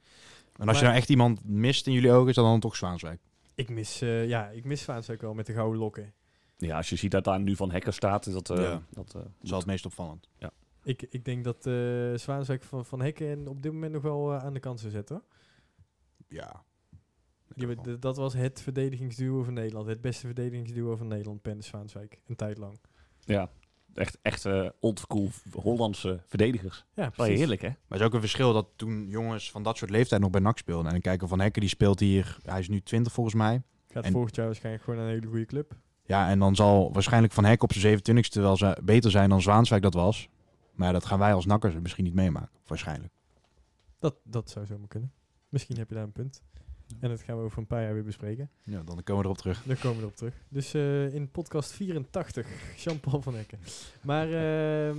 [0.61, 3.19] En als je nou echt iemand mist in jullie ogen, is dat dan toch Zwaanswijk.
[3.55, 6.13] Ik mis, eh ja, ik mis Vaans ook wel met de gouden lokken.
[6.57, 8.49] Ja, als je ziet dat daar nu van Hekker staat, is dat...
[8.49, 8.81] eh, Ja.
[8.89, 10.29] dat eh, Dat is wel het meest opvallend.
[10.83, 11.73] Ik, ik denk dat eh
[12.15, 14.91] Zwaanswijk van, van Hekken en op dit moment nog wel eh, aan de kant zou
[14.91, 15.15] zetten.
[15.15, 15.25] hoor.
[16.27, 16.63] Ja.
[17.55, 19.87] Die dat was het verdedigingsduo van Nederland.
[19.87, 22.19] Het beste verdedigingsduo van Nederland, Pen Zwaanswijk.
[22.27, 22.79] Een tijd lang.
[23.19, 23.49] ja,
[23.93, 24.47] echt, echt
[24.79, 26.85] oldschool Hollandse verdedigers.
[26.93, 27.37] Ja, Wel precies.
[27.37, 27.67] heerlijk, hè?
[27.67, 30.41] Maar het is ook een verschil dat toen jongens van dat soort leeftijd nog bij
[30.41, 30.85] NAC speelden.
[30.85, 33.61] En dan kijken Van Hekken, die speelt hier, hij is nu 20 volgens mij.
[33.89, 35.75] Gaat En- volgend jaar waarschijnlijk gewoon een hele goede club.
[36.05, 39.41] Ja, en dan zal waarschijnlijk Van Hekken op zijn 27ste wel ze- beter zijn dan
[39.41, 40.29] Zwaanswijk dat was.
[40.73, 42.49] Maar ja, dat gaan wij als nakkers misschien niet meemaken.
[42.67, 43.13] Waarschijnlijk.
[43.99, 45.11] Dat, dat zou zomaar kunnen.
[45.49, 46.41] Misschien heb je daar een punt.
[46.99, 48.49] En dat gaan we over een paar jaar weer bespreken.
[48.63, 49.63] Ja, dan komen we erop terug.
[49.63, 50.33] Daar komen we erop terug.
[50.49, 52.47] Dus eh, in podcast 84,
[52.83, 53.59] Jean-Paul van Hekken.
[54.01, 54.97] Maar ehm,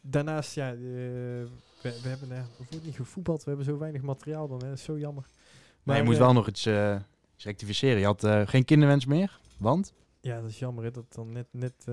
[0.00, 1.48] daarnaast, ja, eh, we,
[1.82, 3.44] we hebben wordt niet gevoetbald.
[3.44, 4.68] We hebben zo weinig materiaal dan, hè.
[4.68, 5.24] Dat is zo jammer.
[5.82, 6.66] Maar je moet eh, wel nog iets,
[7.34, 7.98] iets rectificeren.
[7.98, 9.92] Je had geen kinderwens meer, want...
[10.22, 11.84] Ja, dat is jammer hè, dat dan net, net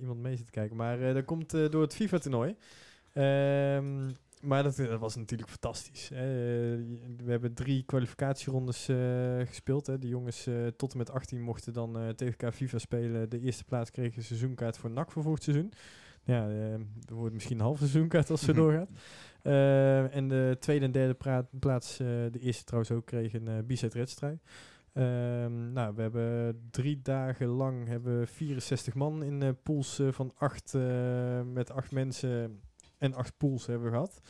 [0.00, 0.76] iemand mee zit te kijken.
[0.76, 2.56] Maar dat komt door het FIFA-toernooi.
[3.12, 4.10] Ehm,
[4.42, 6.08] maar dat, dat was natuurlijk fantastisch.
[6.08, 6.16] Hè.
[6.16, 6.80] Eh,
[7.24, 8.96] we hebben drie kwalificatierondes eh,
[9.44, 9.86] gespeeld.
[9.86, 9.98] Hè.
[9.98, 13.28] De jongens eh, tot en met 18 mochten dan tegen elkaar FIFA spelen.
[13.28, 15.72] De eerste plaats kregen een seizoenkaart voor NAC voor volgend seizoen.
[16.24, 18.88] Ja, er wordt misschien een halve seizoenkaart als zo doorgaat.
[20.12, 24.40] En de tweede en derde plaats, de eerste trouwens ook, kregen een uh, wedstrijd.
[24.92, 30.12] Ehm, nou, we hebben drie dagen lang hebben we 64 man in uh, pools uh,
[30.12, 32.60] van acht, uh, met acht mensen
[32.98, 34.20] en acht pools hebben we gehad.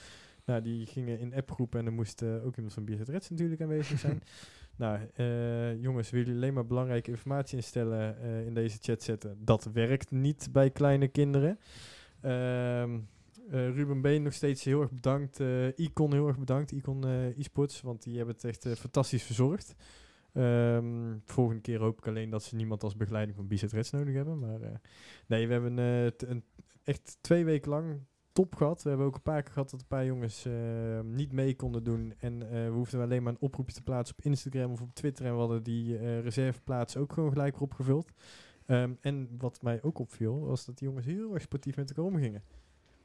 [0.46, 3.60] Nou, die gingen in appgroepen en er moest uh, ook iemand van BZ Reds natuurlijk
[3.60, 4.22] aanwezig zijn.
[4.76, 9.38] nou, uh, jongens, willen jullie alleen maar belangrijke informatie instellen uh, in deze chat zetten?
[9.44, 11.58] Dat werkt niet bij kleine kinderen.
[12.24, 12.84] Uh,
[13.48, 15.40] Ruben Been nog steeds heel erg bedankt.
[15.76, 16.72] Icon heel erg bedankt.
[16.72, 17.04] Icon
[17.36, 19.74] e-sports, want die hebben het echt fantastisch verzorgd.
[20.32, 24.14] Um, volgende keer hoop ik alleen dat ze niemand als begeleiding van BZ Reds nodig
[24.14, 24.38] hebben.
[24.38, 24.80] Maar
[25.26, 26.44] nee, we hebben een,
[26.82, 28.00] echt twee weken lang
[28.36, 28.82] top gehad.
[28.82, 30.54] We hebben ook een paar keer gehad dat een paar jongens uh,
[31.02, 32.14] niet mee konden doen.
[32.18, 35.26] En uh, we hoefden alleen maar een oproepje te plaatsen op Instagram of op Twitter.
[35.26, 38.12] En we hadden die uh, reserveplaats ook gewoon gelijk erop gevuld.
[38.66, 42.04] Um, en wat mij ook opviel, was dat die jongens heel erg sportief met elkaar
[42.04, 42.42] omgingen.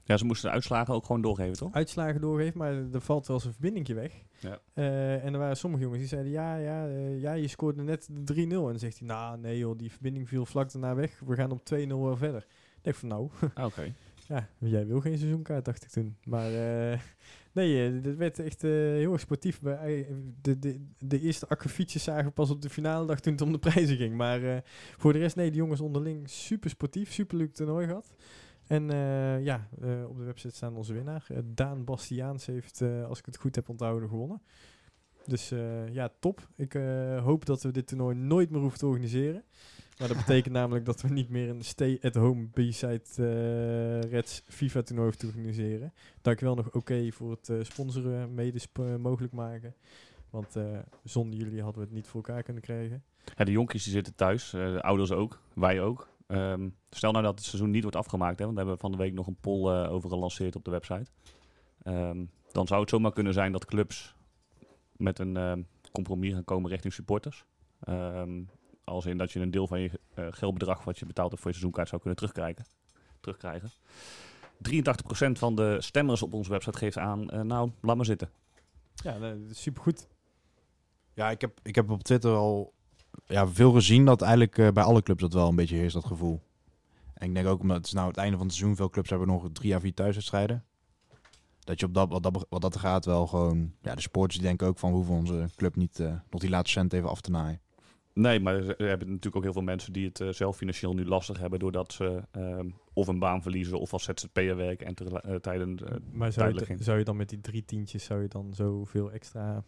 [0.04, 1.74] Ja, ze moesten de uitslagen ook gewoon doorgeven, toch?
[1.74, 4.24] Uitslagen doorgeven, maar er valt wel eens een verbinding weg.
[4.40, 4.60] Ja.
[4.74, 8.08] Uh, en er waren sommige jongens die zeiden, ja, ja, uh, ja je scoorde net
[8.12, 8.38] de 3-0.
[8.38, 11.20] En dan zegt hij, nou nee joh, die verbinding viel vlak daarna weg.
[11.26, 12.46] We gaan op 2-0 wel verder.
[12.78, 13.30] Ik denk van nou.
[13.54, 13.66] Ah, Oké.
[13.66, 13.94] Okay.
[14.28, 16.18] Ja, jij wil geen seizoenkaart, dacht ik toen.
[16.24, 17.00] Maar eh,
[17.54, 19.64] nee, eh, dit werd echt eh, heel erg sportief.
[19.64, 20.06] Eh,
[20.42, 23.60] de, de, de eerste akkefietjes zagen pas op de finale dag toen het om de
[23.60, 24.16] prijzen ging.
[24.16, 24.58] Maar eh,
[24.98, 28.14] voor de rest, nee, de jongens onderling super sportief, super leuk toernooi gehad.
[28.68, 31.26] En eh, ja, eh, op de website staan onze winnaar.
[31.28, 34.42] Eh, Daan Bastiaans heeft, eh, als ik het goed heb onthouden, gewonnen.
[35.26, 36.48] Dus eh, ja, top.
[36.56, 39.44] Ik eh, hoop dat we dit toernooi nooit meer hoeven te organiseren.
[40.00, 45.08] Maar dat betekent namelijk dat we niet meer een stay-at-home B-side eh, Reds FIFA toernooi
[45.10, 45.94] hoeven te organiseren.
[46.22, 49.76] Dankjewel nog oké voor het eh, sponsoren, mede eh, mogelijk maken.
[50.30, 50.56] Want
[51.04, 53.04] zonder jullie hadden we het niet voor elkaar kunnen krijgen.
[53.36, 56.10] Ja, de jonkies die zitten thuis, de ouders ook, wij ook.
[56.28, 58.92] Ehm, stel nou dat het seizoen niet wordt afgemaakt, hè, want daar hebben we van
[58.92, 61.12] de week nog een poll over gelanceerd op de website.
[61.84, 64.16] Ehm, dan zou het zomaar kunnen zijn dat clubs
[64.92, 67.46] met een ehm, compromis gaan komen richting supporters.
[67.80, 68.42] Ehm,
[68.84, 71.52] als in dat je een deel van je eh, geldbedrag wat je betaald hebt voor
[71.52, 72.66] je seizoenkaart zou kunnen terugkrijgen.
[73.20, 73.72] terugkrijgen.
[74.58, 78.30] 83% van de stemmers op onze website geeft aan, eh, nou, laat maar zitten.
[78.94, 80.08] Ja, nee, dat is supergoed.
[81.14, 82.74] Ja, ik heb, ik heb op Twitter al
[83.26, 86.06] ja, veel gezien dat eigenlijk eh, bij alle clubs dat wel een beetje heerst, dat
[86.06, 86.42] gevoel.
[87.14, 89.10] En ik denk ook omdat het is nou het einde van het seizoen, veel clubs
[89.10, 90.66] hebben nog drie à vier thuiswedstrijden.
[91.60, 94.48] Dat je op dat, wat, dat, wat dat gaat wel gewoon, ja, de sporters die
[94.48, 97.22] denken ook van we hoeven onze club niet eh, nog die laatste cent even af
[97.22, 97.62] te naaien.
[98.14, 101.06] Nee, maar er hebben natuurlijk ook heel veel mensen die het eh, zelf financieel nu
[101.06, 101.60] lastig hebben.
[101.60, 105.78] doordat ze ehm, of een baan verliezen of als ZZP'er werken en terla- eh, tijden.
[105.78, 109.64] eh, Maar zou je, zou dan met die drie tientjes, zou je dan zoveel extra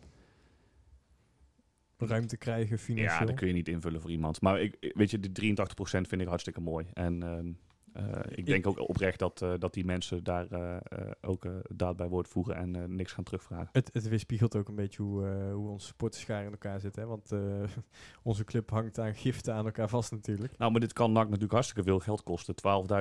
[1.98, 3.20] ruimte krijgen financieel?
[3.20, 4.42] ja, dat kun je niet invullen voor iemand.
[4.42, 6.86] Maar ik, weet je, die 83% vind ik hartstikke mooi.
[6.94, 7.54] En ehm, eh,
[8.30, 11.96] ik denk ook oprecht dat, eh, dat die mensen daar eh, eh, ook eh, daad
[11.96, 13.70] bij woord voegen en eh, niks gaan terugvragen.
[13.72, 17.02] Het, het weerspiegelt ook een beetje hoe, eh, hoe onze supporterscharen in elkaar zitten.
[17.02, 17.08] Hè?
[17.08, 17.40] Want eh,
[18.24, 20.58] onze club hangt aan giften aan elkaar vast natuurlijk.
[20.58, 22.56] Nou, maar dit kan NAC natuurlijk hartstikke veel geld kosten.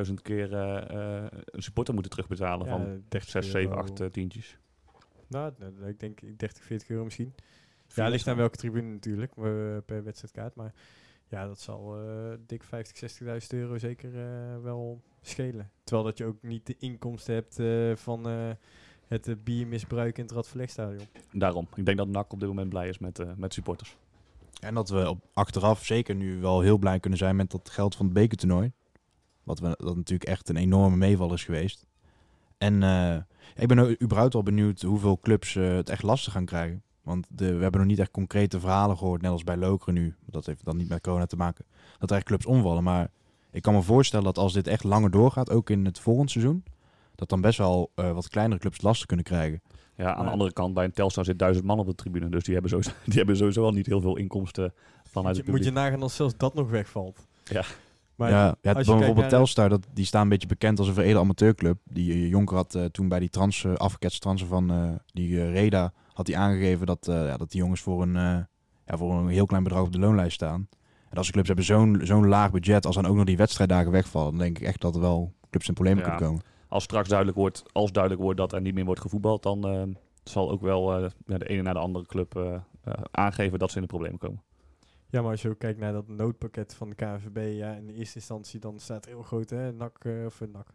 [0.06, 3.82] 12.000 keer eh, eh, een supporter moeten terugbetalen Ja, van 30 6, 7, euro.
[3.82, 4.58] 8 eh, tientjes.
[5.28, 5.52] Nou,
[5.86, 7.34] ik denk 30, 40 euro misschien.
[7.94, 9.44] Ja, ligt aan welke tribune natuurlijk, eh,
[9.86, 10.54] per wedstrijdkaart.
[10.54, 10.72] Maar
[11.32, 15.70] ja, dat zal eh, dik 50, 60.000 euro zeker eh, wel schelen.
[15.84, 18.50] Terwijl dat je ook niet de inkomsten hebt eh, van eh,
[19.06, 21.06] het biermisbruik in het Radverlegstadion.
[21.32, 21.68] Daarom.
[21.74, 23.96] Ik denk dat NAC op dit moment blij is met, eh, met supporters.
[24.60, 27.96] En dat we op, achteraf zeker nu wel heel blij kunnen zijn met dat geld
[27.96, 28.72] van het bekertoernooi.
[29.42, 31.86] Wat we, dat natuurlijk echt een enorme meeval is geweest.
[32.58, 33.16] En eh,
[33.54, 36.82] ik ben überhaupt wel benieuwd hoeveel clubs het echt lastig gaan krijgen.
[37.02, 40.14] Want de, we hebben nog niet echt concrete verhalen gehoord, net als bij Lokeren nu.
[40.26, 41.64] Dat heeft dan niet met corona te maken.
[41.98, 42.82] Dat er echt clubs omvallen.
[42.84, 43.10] Maar
[43.50, 46.64] ik kan me voorstellen dat als dit echt langer doorgaat, ook in het volgende seizoen,
[47.14, 49.60] dat dan best wel eh, wat kleinere clubs lastig kunnen krijgen.
[49.96, 52.28] Ja, aan Maar- de andere kant, bij een Telstar zit duizend man op de tribune.
[52.28, 55.36] Dus die hebben sowieso, die hebben sowieso al niet heel veel inkomsten vanuit Moet het
[55.36, 55.64] je, moet publiek.
[55.64, 57.26] je nagaan als zelfs dat nog wegvalt.
[57.44, 57.64] Ja.
[58.14, 60.78] Maar ja, ja als je kijkt bijvoorbeeld naar Telstar, dat, die staan een beetje bekend
[60.78, 61.78] als een veredelde amateurclub.
[61.84, 65.50] Die eh, Jonker had eh, toen bij die trans, uh, afgeketste transen van eh, die
[65.50, 68.38] Reda, had hij aangegeven dat, eh, ja, dat die jongens voor een, eh,
[68.86, 70.68] ja, voor een heel klein bedrag op de loonlijst staan.
[71.10, 73.90] En als de clubs hebben zo'n zo'n laag budget, als dan ook nog die wedstrijddagen
[73.92, 76.08] wegvallen, dan denk ik echt dat er wel clubs in problemen Ja.
[76.08, 76.44] kunnen komen.
[76.68, 79.82] Als straks duidelijk wordt, als duidelijk wordt dat er niet meer wordt gevoetbald, dan eh,
[80.24, 82.60] zal ook wel eh, ja, de ene naar de andere club
[83.10, 84.42] aangeven dat ze in de problemen komen.
[85.10, 87.92] Ja, maar als je ook kijkt naar dat noodpakket van de KNVB, ja, in de
[87.92, 90.66] eerste instantie dan staat er heel groot, hè, NAC, of NAC.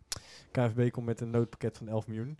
[0.51, 2.37] KNVB komt met een noodpakket van 11 miljoen.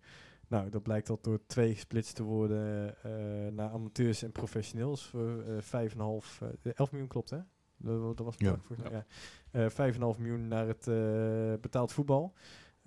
[0.48, 3.12] Nou, dat blijkt dat door twee gesplitst te worden eh,
[3.54, 7.40] naar amateurs en professioneels voor eh 5,5, eh 11 miljoen klopt hè?
[7.78, 8.60] Dat, dat was het Ja.
[8.92, 9.06] ja.
[9.52, 12.34] Eh, 5,5 miljoen naar het eh, betaald voetbal.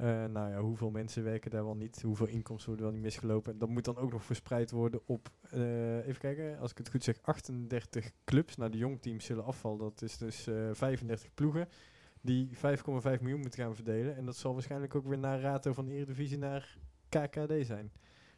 [0.00, 2.02] Eh, nou ja, hoeveel mensen werken daar wel niet?
[2.02, 3.58] Hoeveel inkomsten worden wel niet misgelopen?
[3.58, 7.04] Dat moet dan ook nog verspreid worden op, eh, even kijken, als ik het goed
[7.04, 8.56] zeg, 38 clubs.
[8.56, 9.78] Nou, de jongteams zullen afvallen.
[9.78, 11.68] Dat is dus eh 35 ploegen
[12.20, 14.16] die 5,5 miljoen moeten gaan verdelen.
[14.16, 16.78] En dat zal waarschijnlijk ook weer naar rato van de Eredivisie naar
[17.10, 17.92] KKD zijn.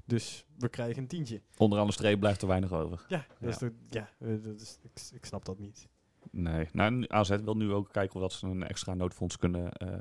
[0.05, 1.41] Dus we krijgen een tientje.
[1.57, 3.05] Onderaan de streep blijft er weinig over.
[3.09, 3.67] Ja, dat is Ja.
[3.69, 5.89] toch- ja dat is, ik, ik snap dat niet.
[6.31, 6.69] Nee.
[6.73, 9.99] Nou, AZ wil nu ook kijken of dat ze een extra noodfonds kunnen eh,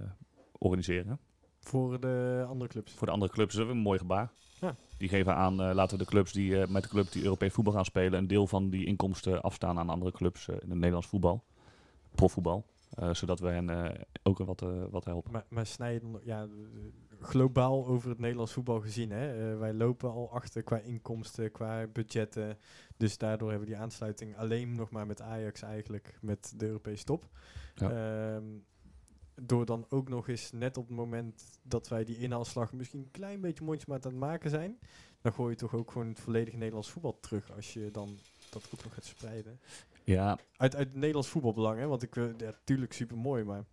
[0.52, 1.20] organiseren.
[1.60, 2.94] Voor de andere clubs.
[2.94, 4.32] Voor de andere clubs is dat een mooi gebaar.
[4.62, 4.76] Ja.
[4.98, 7.54] Die geven aan, eh, laten we de clubs die eh, met de club die Europees
[7.54, 11.08] voetbal gaan spelen, een deel van die inkomsten afstaan aan andere clubs in het Nederlands
[11.08, 11.44] voetbal.
[12.16, 12.66] Profvoetbal.
[13.12, 15.32] Zodat we hen ook wat, wat helpen.
[15.32, 16.48] Maar, maar snij je dan, ja,
[17.22, 21.88] globaal over het Nederlands voetbal gezien, hè, eh, wij lopen al achter qua inkomsten, qua
[21.88, 22.58] budgetten.
[22.98, 27.04] Dus daardoor hebben we die aansluiting alleen nog maar met Ajax eigenlijk, met de Europese
[27.04, 27.30] top.
[27.76, 27.92] Ja.
[27.92, 28.46] Ehm,
[29.42, 33.12] door dan ook nog eens net op het moment dat wij die inhaalslag misschien een
[33.12, 34.80] klein beetje mondjesmaat aan het maken zijn,
[35.22, 38.18] dan gooi je toch ook gewoon het volledige Nederlands voetbal terug als je dan
[38.50, 39.60] dat ook nog gaat spreiden.
[40.04, 41.88] Ja, Uit, uit Nederlands voetbalbelang, hè?
[41.88, 43.64] Want ik wil, ja, tuurlijk super mooi, maar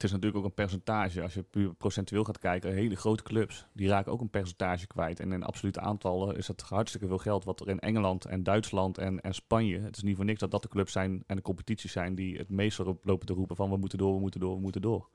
[0.00, 1.22] het is natuurlijk ook een percentage.
[1.22, 5.20] Als je puur procentueel gaat kijken, hele grote clubs, die raken ook een percentage kwijt.
[5.20, 7.44] En in absolute aantallen is dat hartstikke veel geld.
[7.44, 10.50] Wat er in Engeland en Duitsland en, en Spanje, het is niet voor niks dat
[10.50, 13.70] dat de clubs zijn en de competities zijn die het meest lopen te roepen van
[13.70, 15.08] we moeten door, we moeten door, we moeten door.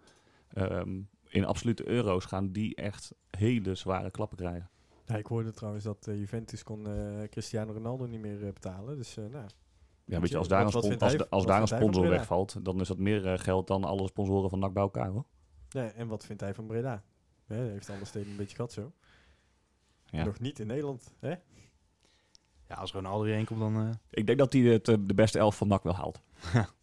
[0.47, 4.69] Ehm, in absolute euro's gaan die echt hele zware klappen krijgen.
[5.05, 8.97] Ja, ik hoorde trouwens dat eh, Juventus kon eh, Cristiano Ronaldo niet meer eh, betalen.
[8.97, 9.45] Dus eh, nou,
[10.05, 12.79] Ja, weet je, als Wat- daar een, spon- als, als daar een sponsor wegvalt, dan
[12.81, 15.25] is dat meer eh, geld dan alle sponsoren van NAC bij elkaar hoor.
[15.69, 17.03] nee, en wat vindt hij van Breda?
[17.45, 18.91] Hè, hij heeft alle steden een beetje gehad zo.
[20.05, 20.23] Ja.
[20.25, 21.13] Nog niet in Nederland.
[21.19, 21.29] Hè?
[22.67, 23.75] Ja, als Ronaldo hierheen komt, dan...
[23.87, 26.21] eh, Ik denk dat hij het, eh, de beste elf van NAC wel haalt.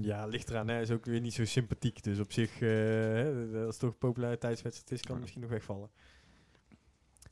[0.00, 0.68] Ja, ligt eraan.
[0.68, 2.02] Hij is ook weer niet zo sympathiek.
[2.02, 3.24] Dus op zich, eh, hè,
[3.64, 5.90] als het toch een populariteitswedstrijd is, kan het misschien nog wegvallen.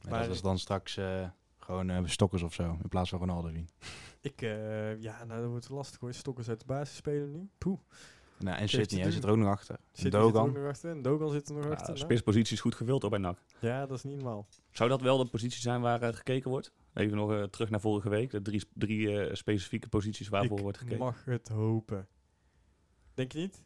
[0.01, 1.29] ja, Maar- dat is dan straks eh,
[1.65, 3.69] gewoon eh stokkers of zo, in plaats van Ronaldo zien.
[4.21, 6.13] Ik, eh, ja, nou, dat wordt lastig hoor.
[6.15, 7.49] Stokkers uit de basis spelen nu.
[7.59, 7.79] Poeh.
[8.39, 9.77] Nou, en Sydney, hij zit er ook nog achter.
[9.93, 10.49] Zit zit er Dogan.
[10.49, 10.91] ook nog achter.
[10.91, 11.87] En Dogan zit er nog Ja, achter.
[11.87, 12.05] de nou.
[12.05, 13.39] spitspositie is goed gevuld hoor bij NAC.
[13.61, 14.47] Ja, dat is niet normaal.
[14.71, 16.73] Zou dat wel de positie zijn waar eh, gekeken wordt?
[16.95, 18.31] Even nog eh, terug naar vorige week.
[18.31, 20.99] De drie, drie eh, specifieke posities waarvoor ik wordt gekeken.
[20.99, 22.09] mag het hopen.
[23.15, 23.63] Denk je niet?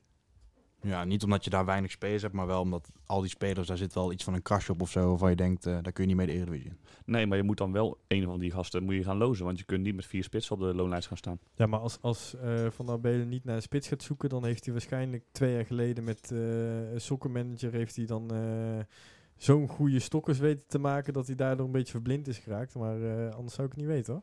[0.81, 3.77] Ja, niet omdat je daar weinig spelers hebt, maar wel omdat al die spelers, daar
[3.77, 6.03] zit wel iets van een krasje op of zo, waarvan je denkt, eh, daar kun
[6.03, 6.79] je niet mee de Eredivisie in.
[7.05, 9.45] Nee, maar je moet dan wel een van die gasten moet je gaan lozen.
[9.45, 11.39] Want je kunt niet met vier spitsen op de loonlijst gaan staan.
[11.55, 14.45] Ja, maar als, als eh, Van der Belen niet naar een spits gaat zoeken, dan
[14.45, 18.85] heeft hij waarschijnlijk twee jaar geleden met eh een sokkenmanager heeft hij dan eh,
[19.37, 22.75] zo'n goede stokkers weten te maken dat hij daardoor een beetje verblind is geraakt.
[22.75, 24.23] Maar eh, anders zou ik het niet weten hoor.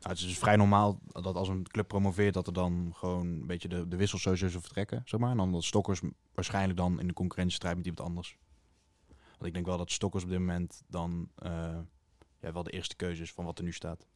[0.00, 3.26] Nou, het is dus vrij normaal dat als een club promoveert, dat er dan gewoon
[3.26, 5.30] een beetje de, de wissels sowieso vertrekken, zeg maar.
[5.30, 6.00] En dan dat Stokkers
[6.34, 8.38] waarschijnlijk dan in de concurrentiestrijd met iemand anders.
[9.08, 11.78] Want ik denk wel dat Stokkers op dit moment dan eh,
[12.40, 14.06] ja, wel de eerste keuze is van wat er nu staat.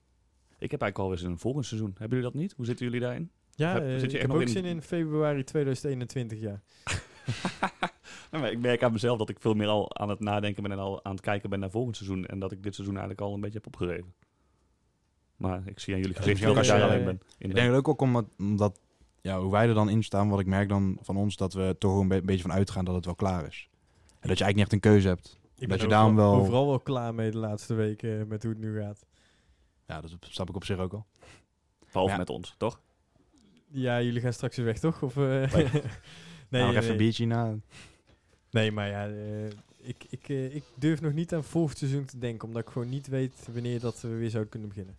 [0.59, 1.91] Ik heb eigenlijk alweer zin in een volgend seizoen.
[1.99, 2.53] Hebben jullie dat niet?
[2.57, 3.31] Hoe zitten jullie daarin?
[3.51, 6.61] Ja, Heb- eh, zit je ik heb ook in- zin in februari 2021, ja.
[8.31, 10.73] Nou, maar ik merk aan mezelf dat ik veel meer al aan het nadenken ben
[10.73, 12.27] en al aan het kijken ben naar volgend seizoen.
[12.27, 14.15] En dat ik dit seizoen eigenlijk al een beetje heb opgegeven.
[15.49, 17.21] Maar ik zie aan jullie Ja, gezicht misschien dat ik daar alleen ben.
[17.39, 18.81] Ik denk ook ook omdat, omdat
[19.21, 21.77] ja, hoe wij er dan in staan, wat ik merk dan van ons, dat we
[21.79, 23.69] toch een be- beetje van uitgaan dat het wel klaar is.
[24.21, 25.27] En dat je eigenlijk niet echt een keuze hebt.
[25.57, 26.35] Ik dat ben je overal, daarom wel...
[26.35, 29.07] overal wel klaar mee de laatste weken eh, met hoe het nu gaat.
[29.87, 31.07] Ja, dat snap ik op zich ook al.
[31.93, 32.19] Behalve Ja.
[32.19, 32.81] met ons, toch?
[33.71, 35.03] Ja, jullie gaan straks weer weg, toch?
[35.03, 35.23] Of, eh,
[35.53, 35.65] Nee.
[35.71, 35.71] nee,
[36.63, 37.55] nou, nog nee, even een biertje na.
[38.51, 39.47] nee, maar ja, eh,
[39.81, 43.07] ik, ik, ik durf nog niet aan volgend seizoen te denken, omdat ik gewoon niet
[43.07, 44.97] weet wanneer dat we weer zouden kunnen beginnen.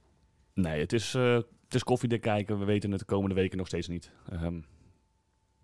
[0.55, 2.59] Nee, het is, eh, het is koffiedik kijken.
[2.59, 4.11] We weten het de komende weken nog steeds niet.
[4.29, 4.59] Ehm,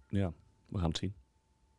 [0.08, 0.34] ja,
[0.68, 1.14] we gaan het zien.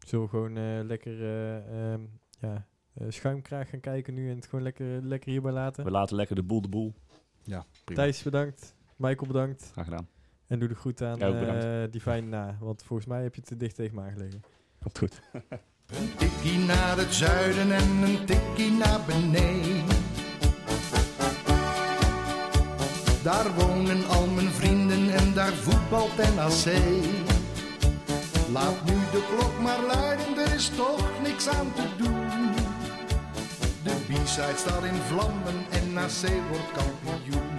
[0.07, 2.01] Zullen we gewoon eh, lekker eh, ehm,
[2.41, 5.85] ja, eh, schuimkraag gaan kijken nu en het gewoon lekker, lekker hierbij laten?
[5.85, 6.95] We laten lekker de boel de boel.
[7.45, 8.03] Ja, prima.
[8.03, 10.09] Thijs bedankt, Michael bedankt Graag gedaan.
[10.47, 13.57] en doe de groet aan eh die fijn na, want volgens mij heb je te
[13.57, 14.41] dicht tegen me aangelegen.
[14.83, 15.21] Komt goed.
[15.87, 20.02] Een tikkie naar het zuiden en een tikkie naar beneden.
[23.23, 26.75] Daar wonen al mijn vrienden en daar voetbalt NAC.
[28.53, 32.31] Laat nu de klok maar luiden, er is toch niks aan te doen.
[33.83, 37.52] De B-side staat in vlammen en NAC wordt kampioen.